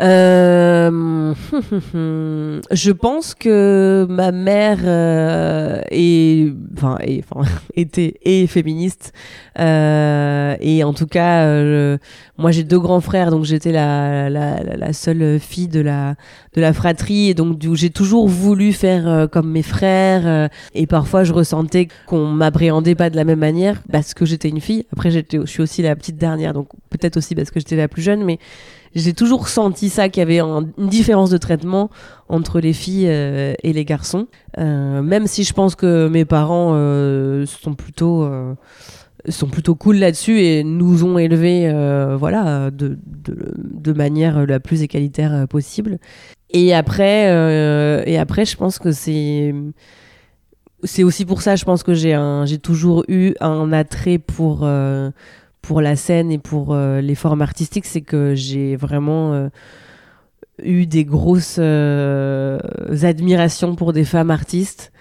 [0.00, 1.34] Euh,
[2.70, 6.96] je pense que ma mère euh, est, enfin,
[7.30, 9.12] enfin, était et féministe.
[9.58, 11.98] Euh, et en tout cas, euh,
[12.38, 16.14] moi j'ai deux grands frères donc j'étais la, la, la, seule fille de la
[16.54, 17.28] de la fratrie.
[17.28, 20.48] Et donc j'ai toujours voulu faire euh, comme mes frères.
[20.74, 24.60] Et parfois je ressentais qu'on m'appréhendait pas de la même manière parce que j'étais une
[24.60, 24.86] fille.
[24.90, 27.88] Après j'étais, je suis aussi la petite dernière donc peut-être aussi parce que j'étais la
[27.88, 28.38] plus jeune mais
[28.94, 31.90] j'ai toujours senti ça, qu'il y avait une différence de traitement
[32.28, 34.26] entre les filles euh, et les garçons.
[34.58, 38.28] Euh, même si je pense que mes parents euh, sont plutôt
[39.28, 41.72] sont plutôt cool là-dessus et nous ont élevés
[42.18, 45.98] voilà de, de, manière la plus égalitaire possible.
[46.50, 47.26] Et après
[48.04, 49.54] et après je pense que c'est
[50.82, 54.66] c'est aussi pour ça je pense que j'ai un j'ai toujours eu un attrait pour
[55.62, 59.48] pour la scène et pour euh, les formes artistiques, c'est que j'ai vraiment euh,
[60.62, 62.58] eu des grosses euh,
[63.02, 64.92] admirations pour des femmes artistes,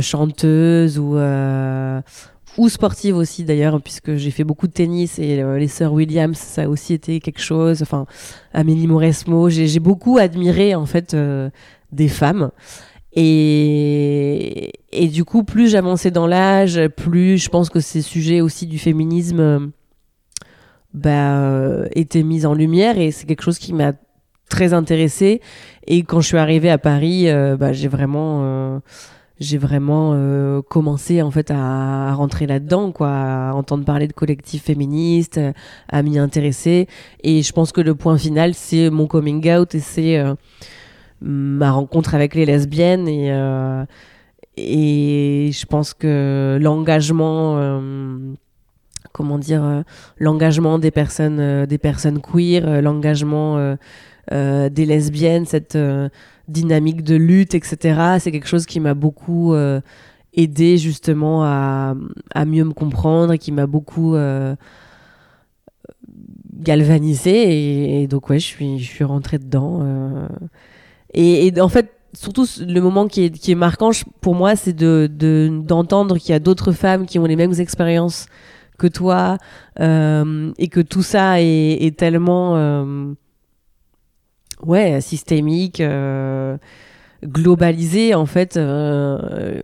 [0.00, 1.16] chanteuses ou
[2.56, 6.64] ou sportives aussi d'ailleurs puisque j'ai fait beaucoup de tennis et les sœurs Williams ça
[6.64, 7.80] a aussi été quelque chose.
[7.80, 8.04] Enfin
[8.52, 11.16] Amélie Mauresmo j'ai beaucoup admiré en fait
[11.92, 12.50] des femmes.
[13.16, 18.66] Et, et du coup, plus j'avançais dans l'âge, plus je pense que ces sujets aussi
[18.66, 19.72] du féminisme
[20.92, 23.92] bah, euh, étaient mis en lumière et c'est quelque chose qui m'a
[24.48, 25.40] très intéressée.
[25.86, 28.78] Et quand je suis arrivée à Paris, euh, bah, j'ai vraiment, euh,
[29.40, 34.64] j'ai vraiment euh, commencé en fait à, rentrer là-dedans, quoi, à entendre parler de collectifs
[34.64, 35.40] féministes,
[35.88, 36.88] à m'y intéresser.
[37.22, 40.34] Et je pense que le point final, c'est mon coming out et c'est euh,
[41.20, 43.84] ma rencontre avec les lesbiennes et euh,
[44.56, 47.80] et je pense que l'engagement
[49.12, 49.84] comment dire
[50.18, 53.76] l'engagement des personnes des personnes queer l'engagement
[54.30, 55.76] des lesbiennes cette
[56.48, 58.16] dynamique de lutte, etc.
[58.18, 59.80] C'est quelque chose qui m'a beaucoup euh,
[60.34, 61.94] aidé justement à,
[62.46, 64.54] mieux me comprendre et qui m'a beaucoup euh,
[66.52, 68.02] galvanisé.
[68.02, 69.80] Et, donc ouais, je suis, je suis rentrée dedans.
[69.82, 70.28] Euh.
[71.14, 75.08] Et, en fait, surtout le moment qui est, qui est marquant pour moi, c'est de,
[75.64, 78.26] d'entendre qu'il y a d'autres femmes qui ont les mêmes expériences
[78.78, 79.38] que toi
[79.78, 83.14] et que tout ça est, est tellement
[84.64, 86.56] ouais, systémique, euh,
[87.24, 89.60] globalisé, en fait, euh,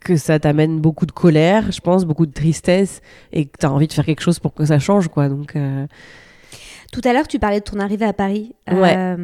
[0.00, 3.00] que ça t'amène beaucoup de colère, je pense, beaucoup de tristesse,
[3.32, 5.28] et que tu as envie de faire quelque chose pour que ça change, quoi.
[5.28, 5.56] Donc.
[5.56, 5.86] Euh,
[6.92, 8.54] Tout à l'heure, tu parlais de ton arrivée à Paris.
[8.70, 9.16] Ouais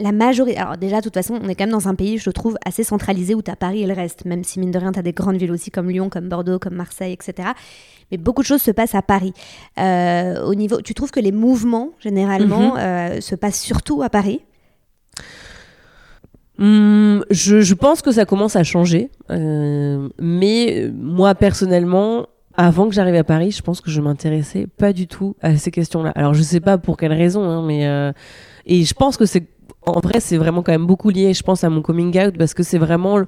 [0.00, 0.58] la majorité.
[0.58, 2.84] Alors, déjà, de toute façon, on est quand même dans un pays, je trouve, assez
[2.84, 5.02] centralisé où tu as Paris et le reste, même si, mine de rien, tu as
[5.02, 7.48] des grandes villes aussi comme Lyon, comme Bordeaux, comme Marseille, etc.
[8.10, 9.32] Mais beaucoup de choses se passent à Paris.
[9.78, 12.78] Euh, au niveau, tu trouves que les mouvements, généralement, mhm.
[12.78, 14.42] euh, se passent surtout à Paris?
[16.60, 19.10] Hum, je, pense que ça commence à changer.
[19.30, 24.92] Euh, mais moi, personnellement, avant que j'arrive à Paris, je pense que je m'intéressais pas
[24.92, 26.12] du tout à ces questions-là.
[26.14, 28.12] Alors, je sais pas pour quelle raison, hein, mais.
[28.66, 29.46] et je pense que c'est
[29.86, 32.54] en vrai, c'est vraiment quand même beaucoup lié, je pense, à mon coming out, parce
[32.54, 33.20] que c'est vraiment,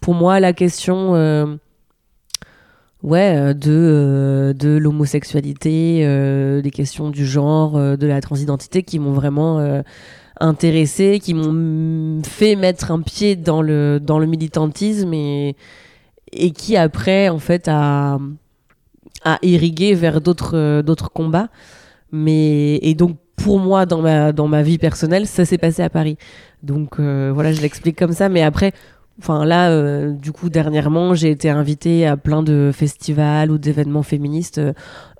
[0.00, 1.46] pour moi, la question euh,
[3.02, 6.06] ouais, euh, de, euh, de l'homosexualité,
[6.62, 9.82] des questions du genre, de la transidentité qui m'ont vraiment
[10.40, 15.56] intéressé, qui m'ont fait mettre un pied dans le, dans le militantisme et,
[16.32, 18.18] et qui, après, en fait, a,
[19.24, 21.48] a irrigué vers d'autres d'autres combats.
[22.12, 25.90] Mais, et donc, pour moi dans ma dans ma vie personnelle ça s'est passé à
[25.90, 26.16] Paris.
[26.62, 28.72] Donc euh, voilà je l'explique comme ça mais après
[29.18, 34.02] enfin là euh, du coup dernièrement j'ai été invitée à plein de festivals ou d'événements
[34.02, 34.72] féministes euh,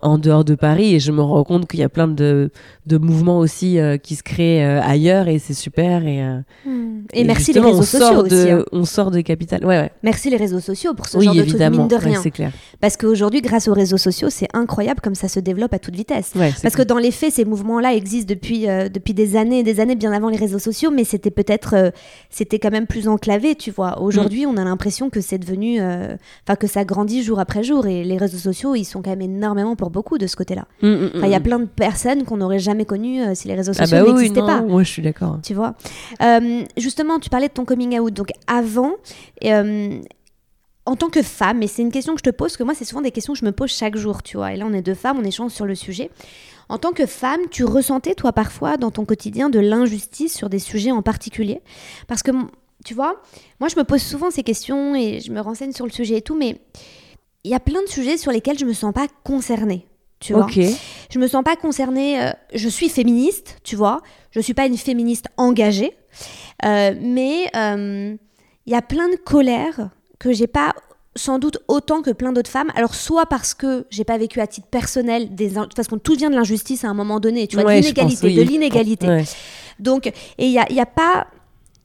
[0.03, 2.51] en dehors de Paris et je me rends compte qu'il y a plein de,
[2.87, 7.05] de mouvements aussi euh, qui se créent euh, ailleurs et c'est super et, euh, hmm.
[7.15, 8.65] et, merci les réseaux sociaux aussi, hein.
[8.73, 9.91] on sort des capitales ouais, ouais.
[10.03, 13.41] merci les réseaux sociaux pour ce genre de mine de rien c'est clair parce qu'aujourd'hui
[13.41, 16.33] grâce aux réseaux sociaux c'est incroyable comme ça se développe à toute vitesse
[16.63, 19.81] parce que dans les faits ces mouvements là existent depuis depuis des années et des
[19.81, 21.93] années bien avant les réseaux sociaux mais c'était peut-être
[22.29, 24.51] c'était quand même plus enclavé tu vois aujourd'hui mm.
[24.51, 28.19] on a l'impression que c'est devenu enfin que ça grandit jour après jour et les
[28.19, 30.67] réseaux sociaux ils sont quand même énormément pour beaucoup de ce côté-là.
[30.83, 31.43] Mm, mm, il y a mm.
[31.43, 34.41] plein de personnes qu'on n'aurait jamais connues euh, si les réseaux ah sociaux bah n'existaient
[34.41, 34.63] pas.
[34.63, 35.39] Moi, je suis d'accord.
[35.43, 35.75] Tu vois.
[36.23, 38.13] Euh, justement, tu parlais de ton coming out.
[38.13, 38.93] Donc avant.
[39.45, 40.01] Euh,
[40.89, 42.85] en tant que femme, et c'est une question que je te pose, que moi, c'est
[42.85, 44.53] souvent des questions que je me pose chaque jour, tu vois.
[44.53, 46.13] Et là, on est deux femmes, on échange sur le sujet.
[46.69, 50.61] En tant que femme, tu ressentais, toi, parfois, dans ton quotidien, de l'injustice sur des
[50.61, 51.61] sujets en particulier?
[52.07, 52.31] Parce que,
[52.85, 53.21] tu vois,
[53.59, 56.23] moi, je me pose souvent ces questions et je me renseigne sur le sujet et
[56.23, 56.61] tout, mais
[57.47, 59.87] il y a plein de sujets sur lesquels je me sens pas concernée.
[60.19, 62.21] Tu vois Je me sens pas concernée.
[62.21, 64.01] Euh, je suis féministe, tu vois.
[64.33, 65.93] Je suis pas une féministe engagée.
[66.65, 68.17] Euh, mais euh,
[68.67, 70.75] il y a plein de colères que j'ai pas
[71.15, 72.73] sans doute autant que plein d'autres femmes.
[72.75, 76.31] Alors, soit parce que j'ai pas vécu à titre personnel, des parce qu'on tout vient
[76.31, 79.25] de l'injustice à un moment donné, tu vois, de l'inégalité, de l'inégalité.
[79.79, 81.29] Donc, et il n'y a, y a pas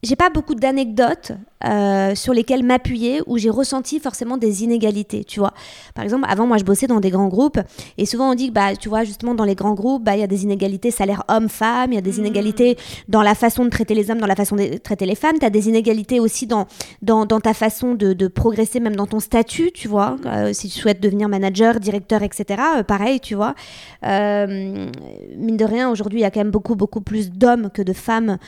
[0.02, 1.32] j'ai pas beaucoup d'anecdotes
[1.64, 5.52] euh, sur lesquelles m'appuyer où j'ai ressenti forcément des inégalités, tu vois.
[5.94, 7.60] Par exemple, avant moi je bossais dans des grands groupes
[7.98, 10.20] et souvent on dit que bah tu vois justement dans les grands groupes, bah il
[10.20, 12.20] y a des inégalités salaire homme-femme, il y a des mmh.
[12.20, 15.38] inégalités dans la façon de traiter les hommes, dans la façon de traiter les femmes,
[15.38, 16.66] tu as des inégalités aussi dans
[17.00, 20.16] dans, dans ta façon de, de, progresser même dans ton statut, tu vois.
[20.26, 22.60] Euh, si tu souhaites devenir manager, directeur, etc.
[22.78, 23.54] Euh, pareil, tu vois.
[24.02, 27.92] mine de rien, aujourd'hui, il y a quand même beaucoup beaucoup plus d'hommes que de
[27.92, 28.38] femmes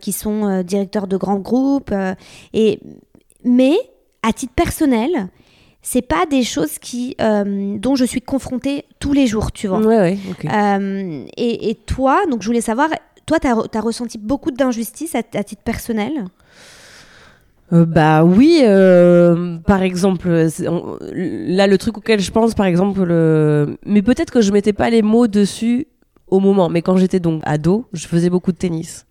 [0.00, 1.92] qui sont directeur de grands groupes.
[2.54, 2.80] Euh, et,
[3.44, 3.76] mais,
[4.22, 5.28] à titre personnel,
[5.82, 9.80] c'est pas des choses qui, euh, dont je suis confrontée tous les jours, tu vois.
[9.80, 12.90] Ouais, euh, et, et, toi, donc je voulais savoir,
[13.24, 16.24] toi, tu as, ressenti beaucoup d'injustice à, titre personnel?
[17.72, 18.62] Bah oui,
[19.64, 23.06] par exemple, là le truc auquel je pense, par exemple,
[23.86, 25.86] mais peut-être que je mettais pas les mots dessus
[26.26, 29.06] au moment, mais quand j'étais donc ado, je faisais beaucoup de tennis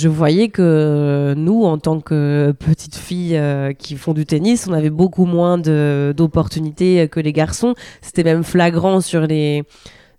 [0.00, 4.72] je voyais que nous, en tant que petites filles euh, qui font du tennis, on
[4.72, 7.74] avait beaucoup moins d'opportunités que les garçons.
[8.00, 9.64] C'était même flagrant sur les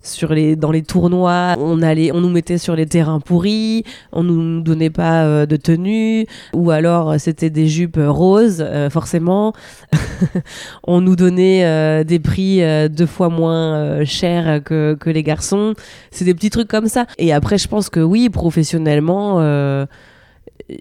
[0.02, 4.22] sur les dans les tournois, on allait, on nous mettait sur les terrains pourris, on
[4.22, 9.52] nous donnait pas euh, de tenue, ou alors euh, c'était des jupes roses, euh, forcément.
[10.86, 15.74] on nous donnait des prix deux fois moins chers que, que les garçons.
[16.10, 17.06] C'est des petits trucs comme ça.
[17.18, 19.40] Et après, je pense que oui, professionnellement,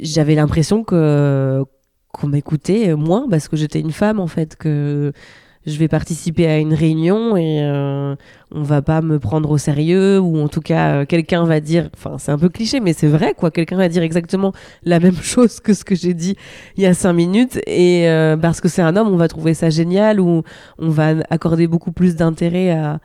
[0.01, 1.63] j'avais l'impression que
[2.11, 5.13] qu'on m'écoutait moins parce que j'étais une femme en fait que
[5.69, 8.15] je vais participer à une réunion et euh,
[8.51, 11.89] on va pas me prendre au sérieux ou en tout cas euh, quelqu'un va dire
[11.95, 13.51] enfin c'est un peu cliché mais c'est vrai quoi.
[13.51, 14.53] Quelqu'un va dire exactement
[14.83, 16.35] la même chose que ce que j'ai dit
[16.77, 19.53] il y a cinq minutes et euh, parce que c'est un homme on va trouver
[19.53, 20.43] ça génial ou
[20.77, 22.99] on va accorder beaucoup plus d'intérêt à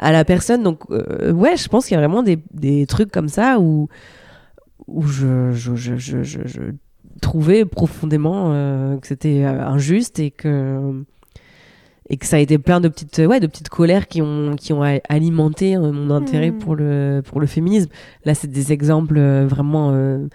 [0.00, 0.62] à la personne.
[0.62, 3.88] Donc ouais je pense qu'il y a vraiment des, des trucs comme ça où
[4.86, 6.60] où je, je, je, je, je
[7.20, 8.52] trouvais profondément
[9.00, 11.04] que c'était injuste et que
[12.10, 14.72] et que ça a été plein de petites ouais de petites colères qui ont qui
[14.72, 16.58] ont alimenté euh, mon intérêt hmm.
[16.58, 17.90] pour le pour le féminisme
[18.24, 20.26] là c'est des exemples euh, vraiment euh,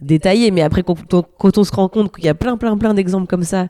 [0.00, 0.96] détaillés mais après quand
[1.38, 3.68] quand on se rend compte qu'il y a plein plein plein d'exemples comme ça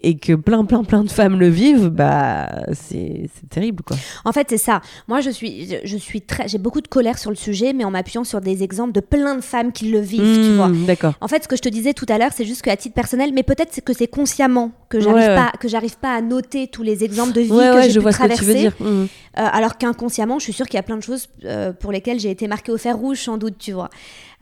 [0.00, 3.96] et que plein plein plein de femmes le vivent bah c'est terrible quoi.
[4.24, 4.80] En fait c'est ça.
[5.08, 7.90] Moi je suis je suis très j'ai beaucoup de colère sur le sujet mais en
[7.90, 10.68] m'appuyant sur des exemples de plein de femmes qui le vivent tu vois.
[10.68, 11.14] Mmh, d'accord.
[11.20, 13.32] En fait ce que je te disais tout à l'heure c'est juste qu'à titre personnel
[13.34, 17.04] mais peut-être que c'est consciemment que j'arrive pas que j'arrive pas à noter tous les
[17.04, 18.70] exemples de vie que j'ai pu traverser.
[18.80, 19.04] mmh.
[19.38, 22.18] Euh, alors qu'inconsciemment je suis sûre qu'il y a plein de choses euh, pour lesquelles
[22.18, 23.90] j'ai été marquée au fer rouge sans doute tu vois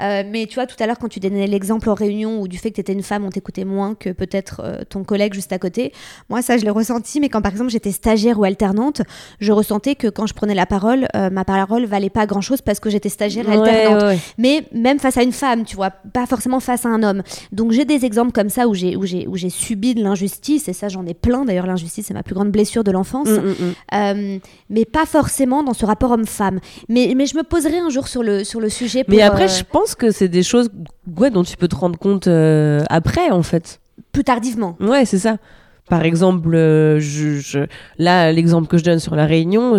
[0.02, 2.58] euh, mais tu vois, tout à l'heure, quand tu donnais l'exemple en réunion ou du
[2.58, 5.58] fait que tu étais une femme, on t'écoutait moins que peut-être ton collègue juste à
[5.58, 5.90] côté.
[6.28, 9.00] Moi, ça, je l'ai ressenti, mais quand par exemple j'étais stagiaire ou alternante,
[9.40, 12.90] je ressentais que quand je prenais la parole, ma parole valait pas grand-chose parce que
[12.90, 14.18] j'étais stagiaire et alternante.
[14.36, 17.22] Mais même face à une femme, tu vois, pas forcément face à un homme.
[17.52, 20.68] Donc j'ai des exemples comme ça où j'ai, où j'ai, où j'ai subi de l'injustice,
[20.68, 21.46] et ça, j'en ai plein.
[21.46, 23.28] D'ailleurs, l'injustice, c'est ma plus grande blessure de l'enfance.
[23.28, 23.54] Mm,
[23.92, 24.40] mm, mm.
[24.68, 26.60] mais pas forcément dans ce rapport homme-femme.
[26.88, 29.04] Mais, mais je me poserai un jour sur le, sur le sujet.
[29.08, 30.70] mais après, je pense que c'est des choses
[31.16, 33.80] ouais, dont tu peux te rendre compte euh, après, en fait.
[34.12, 34.76] Plus tardivement.
[34.80, 35.36] Ouais, c'est ça.
[35.88, 37.66] Par exemple, euh, je,
[37.98, 39.78] là, l'exemple que je donne sur la Réunion,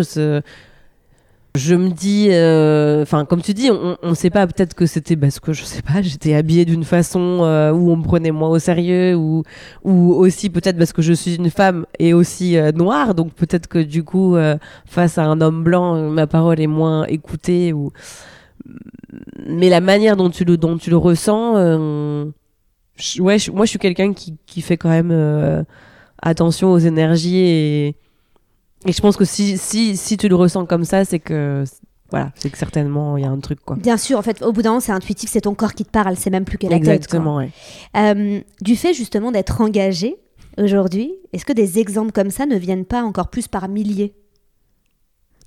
[1.58, 5.16] je me dis, euh, enfin, comme tu dis, on ne sait pas, peut-être que c'était
[5.16, 7.40] parce que, je sais pas, j'étais habillée d'une façon
[7.74, 9.42] où on me prenait moins au sérieux, ou,
[9.84, 13.78] ou aussi peut-être parce que je suis une femme et aussi noire, donc peut-être que
[13.78, 14.36] du coup,
[14.86, 17.92] face à un homme blanc, ma parole est moins écoutée, ou
[19.46, 22.24] mais la manière dont tu le, dont tu le ressens, euh,
[23.18, 25.62] ouais, moi je suis quelqu'un qui, qui, fait quand même euh,
[26.20, 27.96] attention aux énergies et,
[28.88, 31.64] et je pense que si, si, si tu le ressens comme ça, c'est que
[32.10, 33.76] voilà, c'est que certainement il y a un truc quoi.
[33.76, 35.90] Bien sûr, en fait, au bout d'un moment, c'est intuitif, c'est ton corps qui te
[35.90, 37.50] parle, c'est même plus que la Exactement, tête.
[37.94, 38.38] Exactement, ouais.
[38.38, 40.16] Euh, du fait justement d'être engagé
[40.56, 44.14] aujourd'hui, est-ce que des exemples comme ça ne viennent pas encore plus par milliers?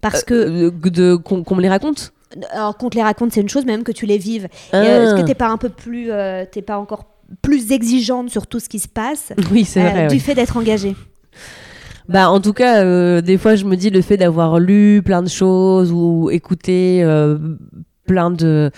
[0.01, 2.13] Parce que de qu'on me les raconte?
[2.51, 4.47] Alors qu'on te les raconte, c'est une chose, même que tu les vives.
[4.73, 5.23] Euh, est-ce que ah.
[5.23, 7.05] t'es pas un peu plus, euh, t'es pas encore
[7.41, 10.05] plus exigeante sur tout ce qui se passe Oui, c'est vrai.
[10.05, 10.95] Euh, du fait d'être engagée.
[12.11, 15.29] Bah, en tout cas, des fois, je me dis le fait d'avoir lu plein de
[15.29, 17.03] choses ou écouté
[18.05, 18.71] plein de,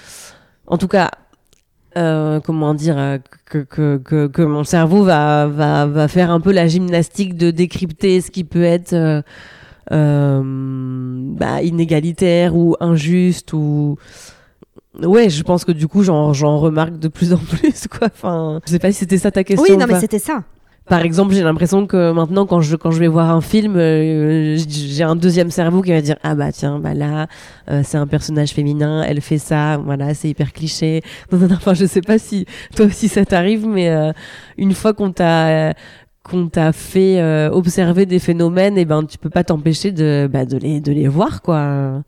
[0.67, 1.09] en tout cas,
[1.95, 6.67] comment dire que, que, que, que, mon cerveau va, va, va faire un peu la
[6.67, 9.23] gymnastique de décrypter ce qui peut être
[9.91, 13.97] euh, bah, inégalitaire ou injuste ou
[15.01, 18.07] ouais je pense que du coup j'en remarque de plus en plus quoi.
[18.07, 20.43] Enfin je sais pas si c'était ça ta question oui non mais c'était ça
[20.87, 24.57] par exemple, j'ai l'impression que maintenant, quand je, quand je vais voir un film, euh,
[24.67, 27.27] j'ai un deuxième cerveau qui va dire Ah bah tiens, bah là,
[27.69, 31.01] euh, c'est un personnage féminin, elle fait ça, voilà, c'est hyper cliché.
[31.31, 33.89] enfin, je sais pas si toi aussi ça t'arrive, mais
[34.57, 35.73] une fois qu'on t'a
[36.23, 40.29] qu'on t'a fait euh, observer des phénomènes, et eh ben tu peux pas t'empêcher de,
[40.31, 42.01] bah, de, les, de les voir, quoi.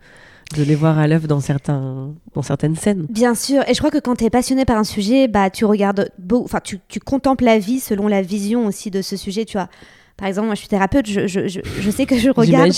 [0.53, 3.07] De les voir à l'œuvre dans, certains, dans certaines scènes.
[3.09, 5.65] Bien sûr, et je crois que quand tu es passionné par un sujet, bah, tu
[5.65, 9.57] regardes, enfin, tu, tu contemples la vie selon la vision aussi de ce sujet, tu
[9.57, 9.69] vois.
[10.17, 12.71] Par exemple, moi je suis thérapeute, je, je, je, sais que je regarde.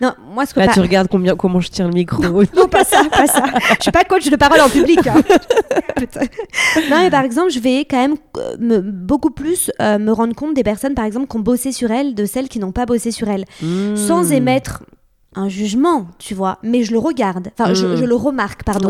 [0.00, 0.58] Non, moi ce que.
[0.58, 2.20] Là, tu regardes combien, comment je tiens le micro.
[2.56, 3.44] Non, pas ça, pas ça.
[3.78, 5.06] Je suis pas coach de parole en public.
[5.06, 5.22] Hein.
[6.90, 10.34] non, mais par exemple, je vais quand même euh, me, beaucoup plus euh, me rendre
[10.34, 12.84] compte des personnes, par exemple, qui ont bossé sur elles, de celles qui n'ont pas
[12.84, 13.44] bossé sur elles.
[13.94, 14.32] Sans hmm.
[14.32, 14.82] émettre
[15.34, 18.04] un jugement, tu vois, mais je le regarde, enfin je, hmm.
[18.04, 18.88] le remarque, pardon.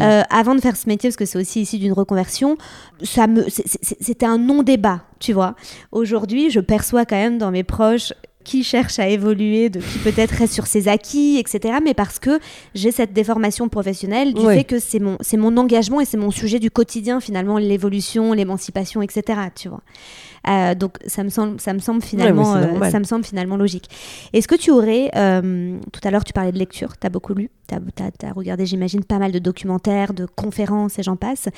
[0.00, 2.56] euh, avant de faire ce métier, parce que c'est aussi ici d'une reconversion,
[3.02, 5.54] ça me, c'était un non-débat, tu vois.
[5.92, 8.12] Aujourd'hui, je perçois quand même dans mes proches
[8.48, 11.80] qui cherche à évoluer, de qui peut-être reste sur ses acquis, etc.
[11.84, 12.40] Mais parce que
[12.74, 16.30] j'ai cette déformation professionnelle du fait que c'est mon, c'est mon engagement et c'est mon
[16.30, 19.40] sujet du quotidien, finalement, l'évolution, l'émancipation, etc.
[19.54, 19.82] Tu vois.
[20.48, 23.90] Euh, donc ça me semble, ça me semble finalement, euh, ça me semble finalement logique.
[24.32, 27.34] Est-ce que tu aurais, euh, tout à l'heure tu parlais de lecture, tu as beaucoup
[27.34, 31.50] lu, tu as, regardé j'imagine pas mal de documentaires, de conférences et j'en passe.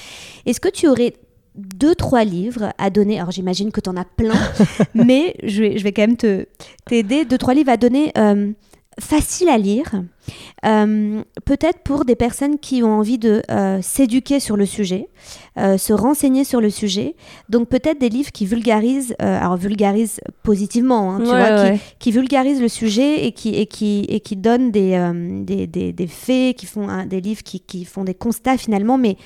[0.45, 1.15] Est-ce que tu aurais
[1.57, 4.35] deux, trois livres à donner Alors j'imagine que tu en as plein,
[4.95, 6.47] mais je vais, je vais quand même te
[6.87, 7.25] t'aider.
[7.25, 8.53] Deux, trois livres à donner euh,
[8.99, 10.03] faciles à lire,
[10.67, 15.09] euh, peut-être pour des personnes qui ont envie de euh, s'éduquer sur le sujet,
[15.59, 17.15] euh, se renseigner sur le sujet.
[17.49, 21.81] Donc peut-être des livres qui vulgarisent, alors vulgarisent positivement, hein, tu Ouais, vois, qui- ouais.
[21.99, 24.99] qui vulgarisent le sujet et qui, et qui, et qui donnent des,
[25.45, 29.17] des, des, des faits, qui font des livres qui, qui font des constats finalement, mais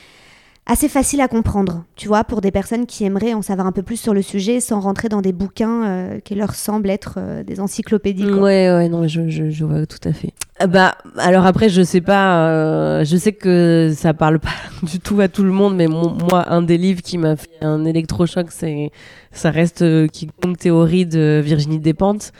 [0.66, 3.82] assez faciles à comprendre, tu vois, pour des personnes qui aimeraient en savoir un peu
[3.82, 7.42] plus sur le sujet sans rentrer dans des bouquins euh, qui leur semblent être euh,
[7.42, 8.26] des encyclopédies.
[8.26, 8.38] quoi.
[8.38, 10.32] Ouais, ouais, non, je, vois tout à fait.
[10.58, 15.00] Ah Bah, alors après, je sais pas, euh, je sais que ça parle pas du
[15.00, 18.46] tout à tout le monde, mais moi, un des livres qui m'a fait un électrochoc,
[18.50, 18.90] c'est,
[19.32, 22.32] ça reste Quiconque théorie de Virginie Despentes.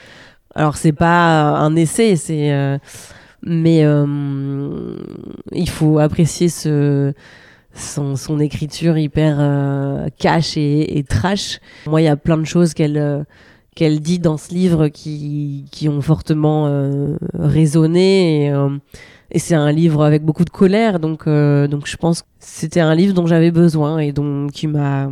[0.54, 2.78] Alors, c'est pas un essai, c'est,
[3.42, 3.84] mais
[5.52, 7.12] il faut apprécier ce,
[7.74, 11.60] son, son écriture hyper euh, cash et, et trash.
[11.86, 13.24] Moi, il y a plein de choses qu'elle, euh,
[13.74, 18.46] qu'elle dit dans ce livre qui, qui ont fortement euh, résonné.
[18.46, 18.70] Et, euh,
[19.30, 22.80] et c'est un livre avec beaucoup de colère, donc, euh, donc je pense que c'était
[22.80, 25.10] un livre dont j'avais besoin et dont, qui m'a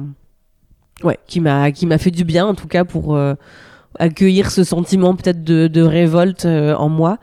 [1.03, 3.19] ouais, qui m'a qui m'a fait du bien en tout cas pour
[3.99, 7.19] accueillir ce sentiment peut-être de, de révolte en moi.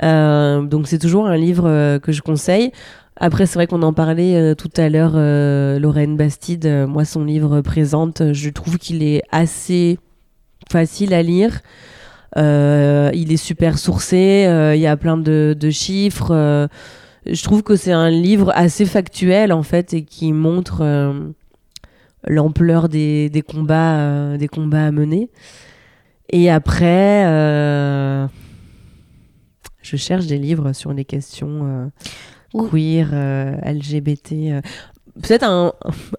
[0.00, 2.70] Donc c'est toujours un livre que je conseille.
[3.20, 7.04] Après, c'est vrai qu'on en parlait euh, tout à l'heure, euh, Lorraine Bastide, euh, moi
[7.04, 9.98] son livre présente, je trouve qu'il est assez
[10.70, 11.60] facile à lire.
[12.36, 16.68] Il est super sourcé, il y a plein de, chiffres.
[17.26, 20.84] je trouve que c'est un livre assez factuel en fait et qui montre
[22.24, 25.30] l'ampleur des, combats, des combats à mener.
[26.30, 27.24] Et après,
[29.82, 31.90] je cherche des livres sur les questions
[32.52, 34.32] queer, euh, LGBT.
[34.32, 34.60] euh,
[35.20, 35.72] Peut-être un,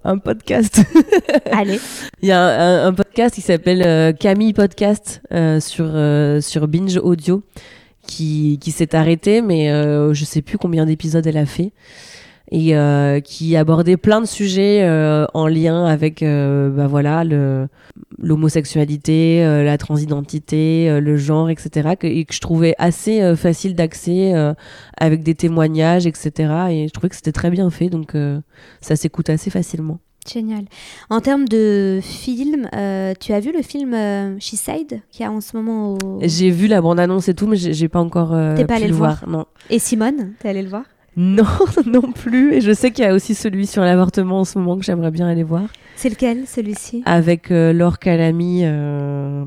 [0.04, 0.82] un podcast.
[1.52, 1.80] Allez,
[2.22, 6.42] Il y a un, un- un podcast qui s'appelle euh, Camille Podcast euh, sur, euh,
[6.42, 7.42] sur Binge Audio
[8.06, 11.72] qui, qui s'est arrêté, mais euh, je sais plus combien d'épisodes elle a fait.
[12.52, 17.68] Et euh, qui abordait plein de sujets euh, en lien avec euh, bah voilà, le,
[18.18, 21.90] l'homosexualité, euh, la transidentité, euh, le genre, etc.
[22.00, 24.54] Que, et que je trouvais assez euh, facile d'accès euh,
[24.98, 26.32] avec des témoignages, etc.
[26.72, 28.40] Et je trouvais que c'était très bien fait, donc euh,
[28.82, 30.00] ça s'écoute assez facilement.
[30.28, 30.66] génial.
[31.10, 35.32] En termes de film, euh, tu as vu le film euh, She Said qui a
[35.32, 35.98] en ce moment au...
[36.22, 38.92] J'ai vu la bande-annonce et tout, mais j'ai pas encore euh, T'es pas allé le
[38.92, 39.24] le voir.
[39.28, 39.46] Non.
[39.70, 40.84] Et Simone, t'es allé le voir
[41.20, 41.44] non,
[41.86, 42.54] non plus.
[42.54, 45.12] Et je sais qu'il y a aussi celui sur l'avortement en ce moment que j'aimerais
[45.12, 45.64] bien aller voir.
[45.98, 47.04] C'est lequel, celui-ci?
[47.06, 48.62] Avec euh, Laure Calamy.
[48.64, 49.44] euh,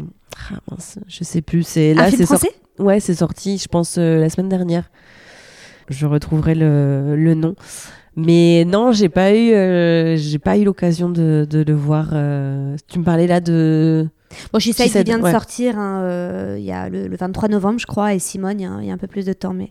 [0.50, 1.62] ah, mince, je sais plus.
[1.62, 2.48] C'est là, c'est sorti.
[2.78, 4.90] Ouais, c'est sorti, je pense, euh, la semaine dernière.
[5.88, 7.54] Je retrouverai le, le nom.
[8.16, 12.10] Mais non, j'ai pas eu, euh, j'ai pas eu l'occasion de, de le voir.
[12.12, 12.76] euh.
[12.88, 14.08] Tu me parlais là de.
[14.52, 17.86] Bon, Said, il vient de sortir hein, il y a le, le 23 novembre, je
[17.86, 19.52] crois, et Simone, il y, y a un peu plus de temps.
[19.54, 19.70] Mais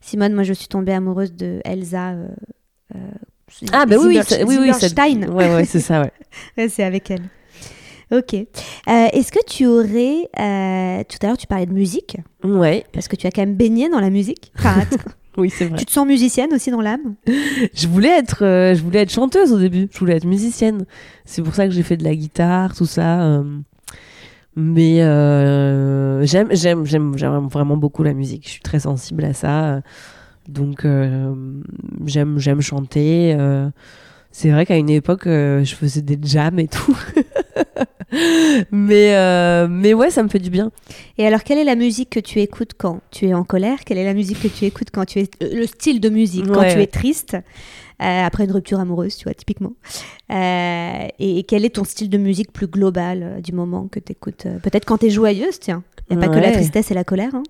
[0.00, 2.10] Simone, moi, je suis tombée amoureuse de Elsa.
[2.12, 2.28] euh,
[2.94, 2.98] euh,
[3.72, 4.70] Ah, bah oui, oui, oui, oui.
[5.28, 6.12] Ouais, ouais, c'est ça, ouais.
[6.56, 7.22] Ouais, c'est avec elle.
[8.10, 8.34] Ok.
[8.34, 8.46] Euh,
[8.86, 10.28] Est-ce que tu aurais.
[10.38, 13.54] euh, tout à l'heure, tu parlais de musique, Ouais, parce que tu as quand même
[13.56, 14.50] baigné dans la musique.
[14.58, 14.82] Enfin,
[15.36, 15.78] oui, c'est vrai.
[15.78, 17.16] tu te sens musicienne aussi dans l'âme?
[17.74, 19.88] Je voulais être, euh, je voulais être chanteuse au début.
[19.92, 20.86] Je voulais être musicienne.
[21.26, 23.42] C'est pour ça que j'ai fait de la guitare, tout ça.
[24.56, 28.44] Mais euh, j'aime, j'aime, j'aime, j'aime vraiment beaucoup la musique.
[28.46, 29.82] Je suis très sensible à ça.
[30.48, 31.32] Donc euh,
[32.06, 33.36] j'aime, j'aime chanter.
[33.38, 33.68] euh.
[34.30, 36.96] C'est vrai qu'à une époque, euh, je faisais des jams et tout.
[38.70, 40.70] mais euh, mais ouais, ça me fait du bien.
[41.18, 43.78] Et alors, quelle est la musique que tu écoutes quand tu es en colère?
[43.84, 45.30] Quelle est la musique que tu écoutes quand tu es.
[45.40, 47.36] Le style de musique, quand Ouais, tu es triste?
[47.98, 49.72] Après une rupture amoureuse, tu vois, typiquement.
[50.30, 53.98] Euh, et, et quel est ton style de musique plus global euh, du moment que
[54.00, 55.82] tu écoutes Peut-être quand tu es joyeuse, tiens.
[56.10, 57.34] Il n'y a pas que la tristesse et la colère.
[57.34, 57.42] hein.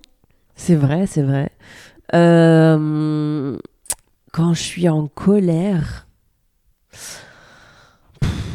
[0.55, 1.49] C'est vrai, c'est vrai.
[2.13, 3.57] Euh,
[4.33, 6.07] quand je suis en colère.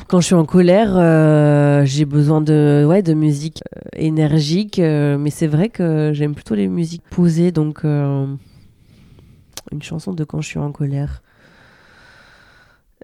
[0.09, 5.17] Quand je suis en colère, euh, j'ai besoin de, ouais, de musique euh, énergique, euh,
[5.17, 8.27] mais c'est vrai que j'aime plutôt les musiques posées, donc euh,
[9.73, 11.23] une chanson de quand je suis en colère.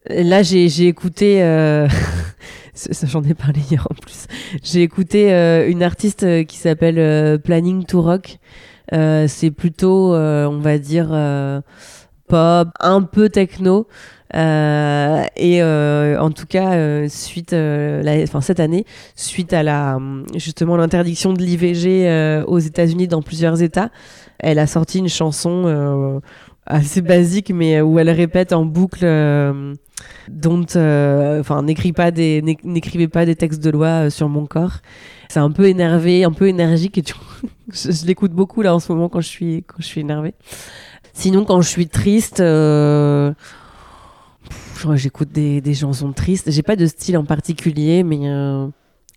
[0.09, 1.86] Là, j'ai écouté, euh,
[3.03, 4.26] j'en ai parlé hier en plus,
[4.62, 5.30] J'ai écouté
[5.68, 8.38] une artiste qui s'appelle Planning to Rock.
[8.90, 11.09] c'est plutôt, on va dire,
[12.28, 13.86] pop, un peu techno.
[14.36, 18.86] Euh, et euh, en tout cas, euh, suite, la, enfin cette année,
[19.16, 19.98] suite à la
[20.36, 23.90] justement l'interdiction de l'IVG aux États-Unis dans plusieurs États,
[24.38, 26.20] elle a sorti une chanson
[26.66, 29.05] assez basique, mais où elle répète en boucle.
[30.28, 34.78] Dont enfin pas des n'écrivez pas des textes de loi sur mon corps
[35.28, 37.05] c'est un peu énervé un peu énergique et
[37.72, 40.34] je, je l'écoute beaucoup là en ce moment quand je suis quand je suis énervée
[41.12, 42.42] sinon quand je suis triste
[44.94, 46.51] j'écoute des, des, chansons tristes.
[46.51, 48.20] J'ai pas de style en particulier, mais.
[48.22, 48.66] Euh...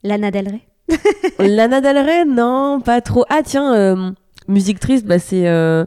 [0.03, 0.97] Lana Del Rey
[1.39, 3.25] Lana Del Rey, non, pas trop.
[3.29, 4.11] Ah, tiens, euh,
[4.47, 5.85] musique triste, bah, c'est euh,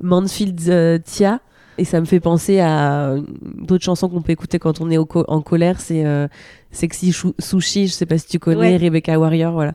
[0.00, 1.40] Mansfield euh, Tia.
[1.78, 5.40] Et ça me fait penser à d'autres chansons qu'on peut écouter quand on est en
[5.40, 5.80] colère.
[5.80, 6.04] C'est
[6.70, 9.74] Sexy Sushi, je sais pas si tu connais, Rebecca Warrior, voilà.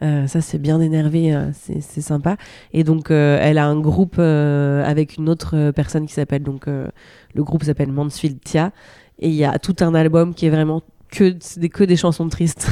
[0.00, 2.36] ça, c'est bien énervé, c'est sympa.
[2.72, 7.64] Et donc, elle a un groupe avec une autre personne qui s'appelle donc le groupe
[7.64, 8.72] s'appelle Mansfield Tia.
[9.18, 12.28] Et il y a tout un album qui est vraiment que des, que des chansons
[12.28, 12.68] tristes.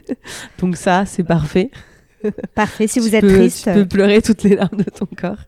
[0.60, 1.70] Donc ça, c'est parfait.
[2.54, 3.64] Parfait, si vous êtes triste.
[3.64, 5.38] Tu peux pleurer toutes les larmes de ton corps.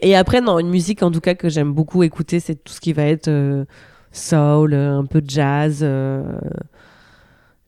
[0.00, 2.80] Et après, non, une musique en tout cas que j'aime beaucoup écouter, c'est tout ce
[2.80, 3.64] qui va être euh,
[4.12, 5.80] soul, euh, un peu jazz.
[5.82, 6.22] Euh,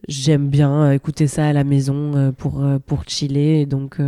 [0.09, 3.62] j'aime bien écouter ça à la maison pour, pour chiller.
[3.62, 3.99] Et donc,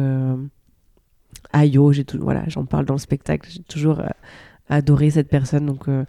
[1.52, 3.50] Ayo, j'ai tout, voilà, j'en parle dans le spectacle.
[3.50, 4.02] J'ai toujours
[4.68, 5.66] adorer cette personne.
[5.66, 6.04] Donc euh,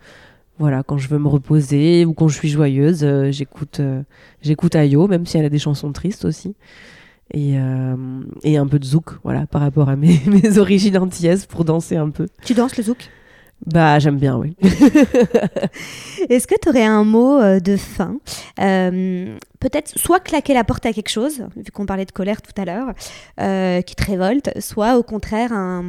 [0.58, 4.04] voilà, quand je veux me reposer ou quand je suis joyeuse, euh, j'écoute euh,
[4.42, 6.56] j'écoute Ayo, même si elle a des chansons tristes aussi.
[7.34, 7.56] Et,
[8.44, 11.96] et un peu de zouk, voilà, par rapport à mes, mes origines antillaises pour danser
[11.96, 12.28] un peu.
[12.44, 13.10] Tu danses le zouk?
[13.66, 14.56] Bah, j'aime bien, oui.
[16.30, 18.18] Est-ce que tu aurais un mot euh, de fin?
[18.60, 22.54] Euh, Peut-être soit claquer la porte à quelque chose, vu qu'on parlait de colère tout
[22.56, 22.94] à l'heure,
[23.42, 25.84] euh, qui te révolte, soit au contraire un,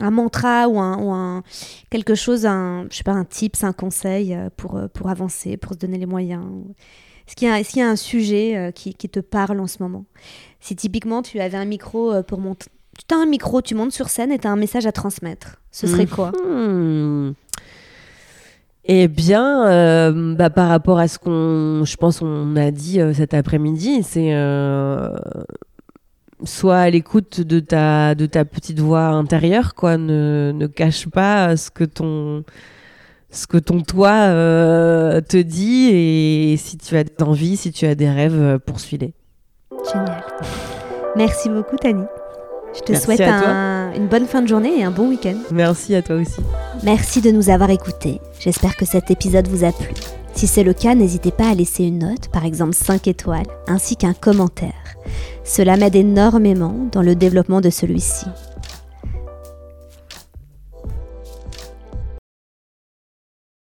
[0.00, 1.42] mantra ou, un,
[1.90, 5.78] quelque chose, un, je sais pas, un tips, un conseil pour, pour avancer, pour se
[5.78, 6.46] donner les moyens.
[7.28, 10.06] Est-ce qu'il y, a un sujet qui, qui, te parle en ce moment?
[10.64, 12.66] Si typiquement tu avais un micro pour monter
[13.08, 15.56] tu as un micro, tu montes sur scène et tu as un message à transmettre.
[15.70, 16.32] Ce serait quoi?
[16.46, 17.34] Mhm.
[18.86, 23.14] Eh bien, euh, bah, par rapport à ce qu'on, je pense, on a dit euh,
[23.14, 25.08] cet après-midi, c'est euh,
[26.44, 29.96] soit à l'écoute de ta, de ta petite voix intérieure, quoi.
[29.96, 32.44] Ne, ne cache pas ce que ton,
[33.30, 34.28] ce que ton toi
[35.22, 39.14] te dit et si tu as des envies, si tu as des rêves, poursuis-les.
[39.92, 40.24] Génial.
[41.16, 42.04] Merci beaucoup, Tani.
[42.74, 45.36] Je te souhaite une bonne fin de journée et un bon week-end.
[45.52, 46.40] Merci à toi aussi.
[46.82, 48.20] Merci de nous avoir écoutés.
[48.40, 49.94] J'espère que cet épisode vous a plu.
[50.34, 53.96] Si c'est le cas, n'hésitez pas à laisser une note, par exemple 5 étoiles, ainsi
[53.96, 54.72] qu'un commentaire.
[55.44, 58.26] Cela m'aide énormément dans le développement de celui-ci.